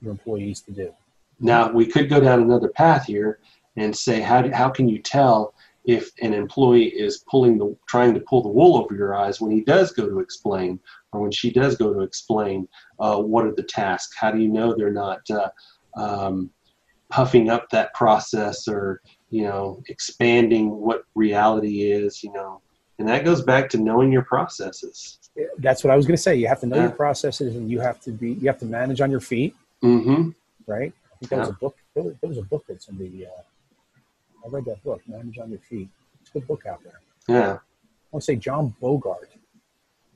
your 0.00 0.12
employees 0.12 0.60
to 0.62 0.72
do. 0.72 0.94
Now 1.40 1.70
we 1.70 1.84
could 1.84 2.08
go 2.08 2.20
down 2.20 2.40
another 2.40 2.68
path 2.68 3.06
here 3.06 3.38
and 3.76 3.96
say 3.96 4.20
how 4.20 4.42
do, 4.42 4.50
how 4.50 4.68
can 4.68 4.88
you 4.88 4.98
tell 4.98 5.54
if 5.84 6.10
an 6.20 6.34
employee 6.34 6.88
is 6.88 7.24
pulling 7.28 7.58
the 7.58 7.74
trying 7.88 8.14
to 8.14 8.20
pull 8.20 8.42
the 8.42 8.48
wool 8.48 8.76
over 8.76 8.94
your 8.94 9.14
eyes 9.14 9.40
when 9.40 9.50
he 9.50 9.62
does 9.62 9.92
go 9.92 10.08
to 10.08 10.20
explain 10.20 10.78
or 11.12 11.20
when 11.20 11.30
she 11.30 11.50
does 11.50 11.76
go 11.76 11.92
to 11.92 12.00
explain 12.00 12.68
uh, 12.98 13.16
what 13.16 13.46
are 13.46 13.54
the 13.54 13.62
tasks 13.62 14.14
how 14.16 14.30
do 14.30 14.38
you 14.38 14.48
know 14.48 14.74
they're 14.74 14.92
not 14.92 15.20
uh, 15.30 15.48
um, 15.96 16.50
puffing 17.08 17.50
up 17.50 17.68
that 17.70 17.92
process 17.94 18.68
or 18.68 19.00
you 19.30 19.42
know 19.42 19.82
expanding 19.88 20.70
what 20.70 21.04
reality 21.14 21.90
is 21.90 22.22
you 22.22 22.32
know 22.32 22.60
and 22.98 23.08
that 23.08 23.24
goes 23.24 23.42
back 23.42 23.68
to 23.68 23.78
knowing 23.78 24.12
your 24.12 24.22
processes 24.22 25.18
that's 25.58 25.82
what 25.82 25.90
i 25.90 25.96
was 25.96 26.06
going 26.06 26.16
to 26.16 26.22
say 26.22 26.34
you 26.34 26.46
have 26.46 26.60
to 26.60 26.66
know 26.66 26.76
yeah. 26.76 26.82
your 26.82 26.90
processes 26.90 27.56
and 27.56 27.70
you 27.70 27.80
have 27.80 28.00
to 28.00 28.10
be 28.10 28.32
you 28.32 28.46
have 28.46 28.58
to 28.58 28.66
manage 28.66 29.00
on 29.00 29.10
your 29.10 29.20
feet 29.20 29.54
mm-hmm. 29.82 30.30
right 30.66 30.92
i 31.12 31.16
think 31.18 31.30
that 31.30 31.36
yeah. 31.36 31.40
was 31.40 31.48
a 31.48 31.52
book 31.54 31.76
there 31.94 32.14
was 32.22 32.38
a 32.38 32.42
book 32.42 32.66
that 32.66 32.82
somebody 32.82 33.26
uh, 33.26 33.30
I 34.44 34.48
read 34.48 34.64
that 34.66 34.82
book, 34.82 35.00
Manage 35.06 35.38
on 35.38 35.50
Your 35.50 35.60
Feet. 35.60 35.88
It's 36.20 36.30
a 36.30 36.32
good 36.34 36.46
book 36.46 36.66
out 36.66 36.82
there. 36.82 37.00
Yeah. 37.28 37.52
I 37.52 37.58
want 38.10 38.22
to 38.22 38.26
say 38.26 38.36
John 38.36 38.74
Bogart. 38.80 39.30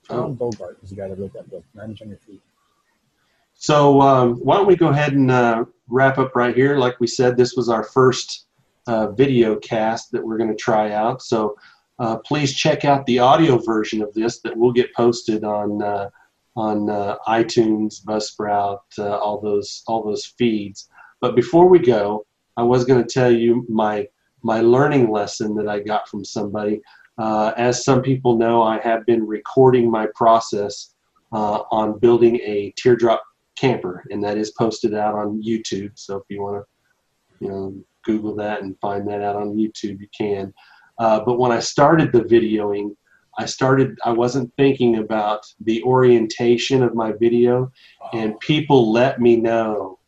John 0.08 0.18
oh. 0.18 0.28
Bogart 0.30 0.78
is 0.82 0.90
the 0.90 0.96
guy 0.96 1.08
that 1.08 1.18
wrote 1.18 1.32
that 1.34 1.50
book, 1.50 1.64
Manage 1.74 2.02
on 2.02 2.08
Your 2.08 2.18
Feet. 2.18 2.40
So 3.54 4.00
um, 4.00 4.36
why 4.36 4.56
don't 4.56 4.66
we 4.66 4.76
go 4.76 4.88
ahead 4.88 5.12
and 5.12 5.30
uh, 5.30 5.64
wrap 5.88 6.18
up 6.18 6.34
right 6.34 6.54
here? 6.54 6.76
Like 6.76 6.98
we 7.00 7.06
said, 7.06 7.36
this 7.36 7.54
was 7.54 7.68
our 7.68 7.84
first 7.84 8.46
uh, 8.86 9.12
video 9.12 9.56
cast 9.56 10.10
that 10.12 10.24
we're 10.24 10.36
going 10.36 10.50
to 10.50 10.56
try 10.56 10.92
out. 10.92 11.22
So 11.22 11.56
uh, 11.98 12.18
please 12.18 12.54
check 12.54 12.84
out 12.84 13.06
the 13.06 13.20
audio 13.20 13.58
version 13.58 14.02
of 14.02 14.12
this 14.14 14.40
that 14.40 14.56
will 14.56 14.72
get 14.72 14.92
posted 14.94 15.44
on 15.44 15.82
uh, 15.82 16.10
on 16.56 16.88
uh, 16.88 17.16
iTunes, 17.26 18.04
Buzzsprout, 18.04 18.80
uh, 18.98 19.18
all 19.18 19.40
those 19.40 19.82
all 19.86 20.04
those 20.04 20.24
feeds. 20.24 20.88
But 21.20 21.34
before 21.34 21.68
we 21.68 21.78
go, 21.78 22.26
I 22.56 22.62
was 22.62 22.84
going 22.84 23.02
to 23.02 23.08
tell 23.08 23.30
you 23.30 23.64
my 23.68 24.06
my 24.44 24.60
learning 24.60 25.10
lesson 25.10 25.54
that 25.56 25.66
I 25.66 25.80
got 25.80 26.08
from 26.08 26.24
somebody. 26.24 26.80
Uh, 27.16 27.52
as 27.56 27.84
some 27.84 28.02
people 28.02 28.36
know, 28.36 28.62
I 28.62 28.78
have 28.80 29.06
been 29.06 29.26
recording 29.26 29.90
my 29.90 30.06
process 30.14 30.94
uh, 31.32 31.62
on 31.70 31.98
building 31.98 32.36
a 32.36 32.72
teardrop 32.76 33.22
camper, 33.56 34.04
and 34.10 34.22
that 34.22 34.36
is 34.36 34.50
posted 34.52 34.94
out 34.94 35.14
on 35.14 35.42
YouTube. 35.42 35.92
So 35.94 36.16
if 36.16 36.24
you 36.28 36.42
want 36.42 36.62
to, 36.62 37.44
you 37.44 37.50
know, 37.50 37.74
Google 38.04 38.36
that 38.36 38.62
and 38.62 38.78
find 38.80 39.08
that 39.08 39.22
out 39.22 39.36
on 39.36 39.56
YouTube, 39.56 40.00
you 40.00 40.08
can. 40.16 40.52
Uh, 40.98 41.20
but 41.24 41.38
when 41.38 41.50
I 41.50 41.60
started 41.60 42.12
the 42.12 42.20
videoing, 42.20 42.94
I 43.38 43.46
started. 43.46 43.98
I 44.04 44.12
wasn't 44.12 44.52
thinking 44.56 44.98
about 44.98 45.44
the 45.60 45.82
orientation 45.82 46.82
of 46.82 46.94
my 46.94 47.12
video, 47.12 47.72
and 48.12 48.38
people 48.40 48.92
let 48.92 49.20
me 49.20 49.36
know 49.36 49.98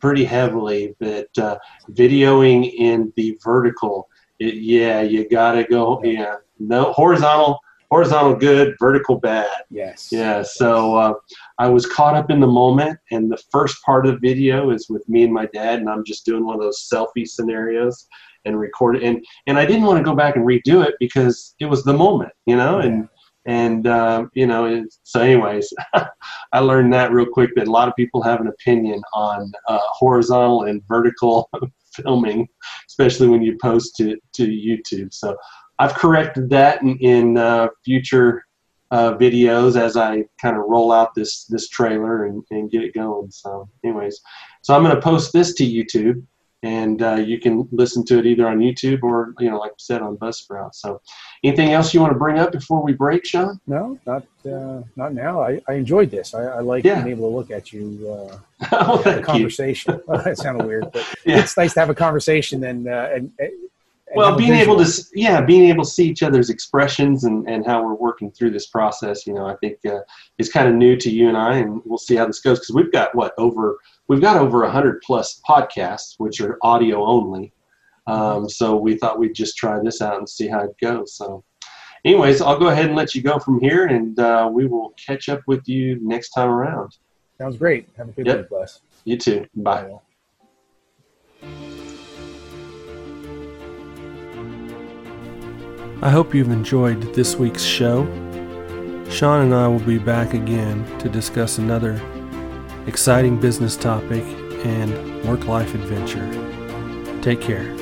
pretty 0.00 0.24
heavily 0.24 0.94
but 1.00 1.28
uh, 1.38 1.58
videoing 1.92 2.72
in 2.78 3.12
the 3.16 3.38
vertical, 3.42 4.08
it, 4.38 4.54
yeah, 4.54 5.00
you 5.02 5.28
gotta 5.28 5.64
go, 5.64 6.02
yeah, 6.04 6.36
no 6.58 6.92
horizontal, 6.92 7.58
horizontal 7.90 8.36
good, 8.36 8.74
vertical 8.78 9.18
bad. 9.18 9.48
Yes. 9.70 10.08
Yeah. 10.12 10.42
So 10.42 10.94
uh, 10.96 11.14
I 11.58 11.68
was 11.68 11.86
caught 11.86 12.14
up 12.14 12.30
in 12.30 12.40
the 12.40 12.46
moment, 12.46 12.98
and 13.10 13.30
the 13.30 13.42
first 13.50 13.82
part 13.82 14.06
of 14.06 14.14
the 14.14 14.28
video 14.28 14.70
is 14.70 14.88
with 14.88 15.06
me 15.08 15.24
and 15.24 15.32
my 15.32 15.46
dad, 15.46 15.80
and 15.80 15.90
I'm 15.90 16.04
just 16.04 16.24
doing 16.24 16.44
one 16.44 16.54
of 16.54 16.60
those 16.60 16.88
selfie 16.92 17.26
scenarios 17.26 18.06
and 18.44 18.58
record 18.58 18.96
it, 18.96 19.02
and 19.02 19.24
and 19.46 19.58
I 19.58 19.66
didn't 19.66 19.82
want 19.82 19.98
to 19.98 20.04
go 20.04 20.14
back 20.14 20.36
and 20.36 20.46
redo 20.46 20.84
it 20.86 20.94
because 20.98 21.54
it 21.60 21.66
was 21.66 21.84
the 21.84 21.92
moment, 21.92 22.32
you 22.46 22.56
know, 22.56 22.78
and 22.78 23.08
and 23.46 23.86
uh, 23.86 24.24
you 24.34 24.46
know 24.46 24.84
so 25.02 25.20
anyways 25.20 25.72
i 26.52 26.58
learned 26.58 26.92
that 26.92 27.12
real 27.12 27.26
quick 27.26 27.50
that 27.56 27.68
a 27.68 27.70
lot 27.70 27.88
of 27.88 27.96
people 27.96 28.22
have 28.22 28.40
an 28.40 28.48
opinion 28.48 29.00
on 29.14 29.50
uh, 29.68 29.78
horizontal 29.82 30.64
and 30.64 30.82
vertical 30.88 31.48
filming 31.94 32.46
especially 32.86 33.28
when 33.28 33.42
you 33.42 33.56
post 33.60 33.96
to, 33.96 34.16
to 34.32 34.46
youtube. 34.46 35.12
So 35.12 35.36
i've 35.78 35.94
corrected 35.94 36.50
that 36.50 36.82
in, 36.82 36.96
in 36.98 37.36
uh, 37.38 37.68
future 37.84 38.44
uh, 38.90 39.14
videos 39.14 39.80
as 39.80 39.96
i 39.96 40.22
kind 40.40 40.56
of 40.56 40.64
roll 40.68 40.92
out 40.92 41.14
this 41.14 41.44
this 41.46 41.68
trailer 41.68 42.26
and, 42.26 42.42
and 42.50 42.70
get 42.70 42.82
it 42.82 42.92
going. 42.92 43.30
So 43.30 43.68
anyways 43.84 44.20
so 44.62 44.74
i'm 44.74 44.82
going 44.82 44.94
to 44.94 45.00
post 45.00 45.32
this 45.32 45.54
to 45.54 45.64
youtube 45.64 46.22
and 46.62 47.02
uh, 47.02 47.14
you 47.14 47.40
can 47.40 47.66
listen 47.72 48.04
to 48.04 48.18
it 48.18 48.26
either 48.26 48.46
on 48.46 48.58
YouTube 48.58 49.02
or 49.02 49.34
you 49.38 49.50
know, 49.50 49.58
like 49.58 49.72
I 49.72 49.74
said, 49.78 50.02
on 50.02 50.16
Buzzsprout. 50.18 50.74
So, 50.74 51.00
anything 51.42 51.72
else 51.72 51.94
you 51.94 52.00
want 52.00 52.12
to 52.12 52.18
bring 52.18 52.38
up 52.38 52.52
before 52.52 52.82
we 52.82 52.92
break, 52.92 53.24
Sean? 53.24 53.58
No, 53.66 53.98
not 54.06 54.24
uh, 54.44 54.82
not 54.94 55.14
now. 55.14 55.42
I, 55.42 55.60
I 55.68 55.74
enjoyed 55.74 56.10
this. 56.10 56.34
I, 56.34 56.42
I 56.42 56.60
like 56.60 56.84
yeah. 56.84 57.02
being 57.02 57.16
able 57.16 57.30
to 57.30 57.36
look 57.36 57.50
at 57.50 57.72
you. 57.72 58.06
Uh, 58.10 58.38
oh, 58.72 59.02
have 59.02 59.18
a 59.18 59.22
conversation. 59.22 60.00
it 60.08 60.36
sounded 60.36 60.66
weird, 60.66 60.92
but 60.92 61.06
yeah. 61.24 61.38
it's 61.38 61.56
nice 61.56 61.72
to 61.74 61.80
have 61.80 61.90
a 61.90 61.94
conversation 61.94 62.64
and 62.64 62.88
uh, 62.88 63.08
and. 63.12 63.32
and 63.38 63.52
well, 64.16 64.36
being 64.36 64.54
able 64.54 64.76
to 64.84 65.04
yeah, 65.14 65.40
being 65.40 65.70
able 65.70 65.84
to 65.84 65.90
see 65.90 66.08
each 66.08 66.24
other's 66.24 66.50
expressions 66.50 67.22
and, 67.22 67.48
and 67.48 67.64
how 67.64 67.84
we're 67.84 67.94
working 67.94 68.32
through 68.32 68.50
this 68.50 68.66
process, 68.66 69.24
you 69.24 69.32
know, 69.32 69.46
I 69.46 69.54
think 69.58 69.78
uh, 69.86 70.00
is 70.36 70.50
kind 70.50 70.68
of 70.68 70.74
new 70.74 70.96
to 70.96 71.08
you 71.08 71.28
and 71.28 71.36
I, 71.36 71.58
and 71.58 71.80
we'll 71.84 71.96
see 71.96 72.16
how 72.16 72.26
this 72.26 72.40
goes 72.40 72.58
because 72.58 72.74
we've 72.74 72.90
got 72.90 73.14
what 73.14 73.34
over 73.38 73.78
we've 74.10 74.20
got 74.20 74.36
over 74.36 74.62
100 74.62 75.02
plus 75.02 75.40
podcasts, 75.48 76.16
which 76.18 76.40
are 76.40 76.58
audio 76.62 77.06
only. 77.06 77.52
Um, 78.08 78.48
so 78.48 78.76
we 78.76 78.96
thought 78.96 79.20
we'd 79.20 79.36
just 79.36 79.56
try 79.56 79.80
this 79.80 80.02
out 80.02 80.18
and 80.18 80.28
see 80.28 80.48
how 80.48 80.64
it 80.64 80.74
goes. 80.80 81.14
So, 81.14 81.44
anyways, 82.04 82.42
I'll 82.42 82.58
go 82.58 82.70
ahead 82.70 82.86
and 82.86 82.96
let 82.96 83.14
you 83.14 83.22
go 83.22 83.38
from 83.38 83.60
here, 83.60 83.86
and 83.86 84.18
uh, 84.18 84.50
we 84.52 84.66
will 84.66 84.92
catch 84.96 85.28
up 85.28 85.42
with 85.46 85.68
you 85.68 85.96
next 86.02 86.30
time 86.30 86.48
around. 86.48 86.96
Sounds 87.38 87.56
great. 87.56 87.88
Have 87.96 88.08
a 88.08 88.12
good 88.12 88.26
yep. 88.26 88.38
week, 88.38 88.48
Bless. 88.48 88.80
You 89.04 89.16
too. 89.16 89.46
Bye. 89.54 89.92
I 96.02 96.10
hope 96.10 96.34
you've 96.34 96.50
enjoyed 96.50 97.14
this 97.14 97.36
week's 97.36 97.62
show. 97.62 98.06
Sean 99.08 99.42
and 99.44 99.54
I 99.54 99.68
will 99.68 99.78
be 99.78 99.98
back 99.98 100.34
again 100.34 100.84
to 100.98 101.08
discuss 101.08 101.58
another 101.58 102.00
exciting 102.90 103.38
business 103.38 103.76
topic, 103.76 104.24
and 104.64 105.24
work 105.24 105.46
life 105.46 105.76
adventure. 105.76 106.26
Take 107.22 107.40
care. 107.40 107.72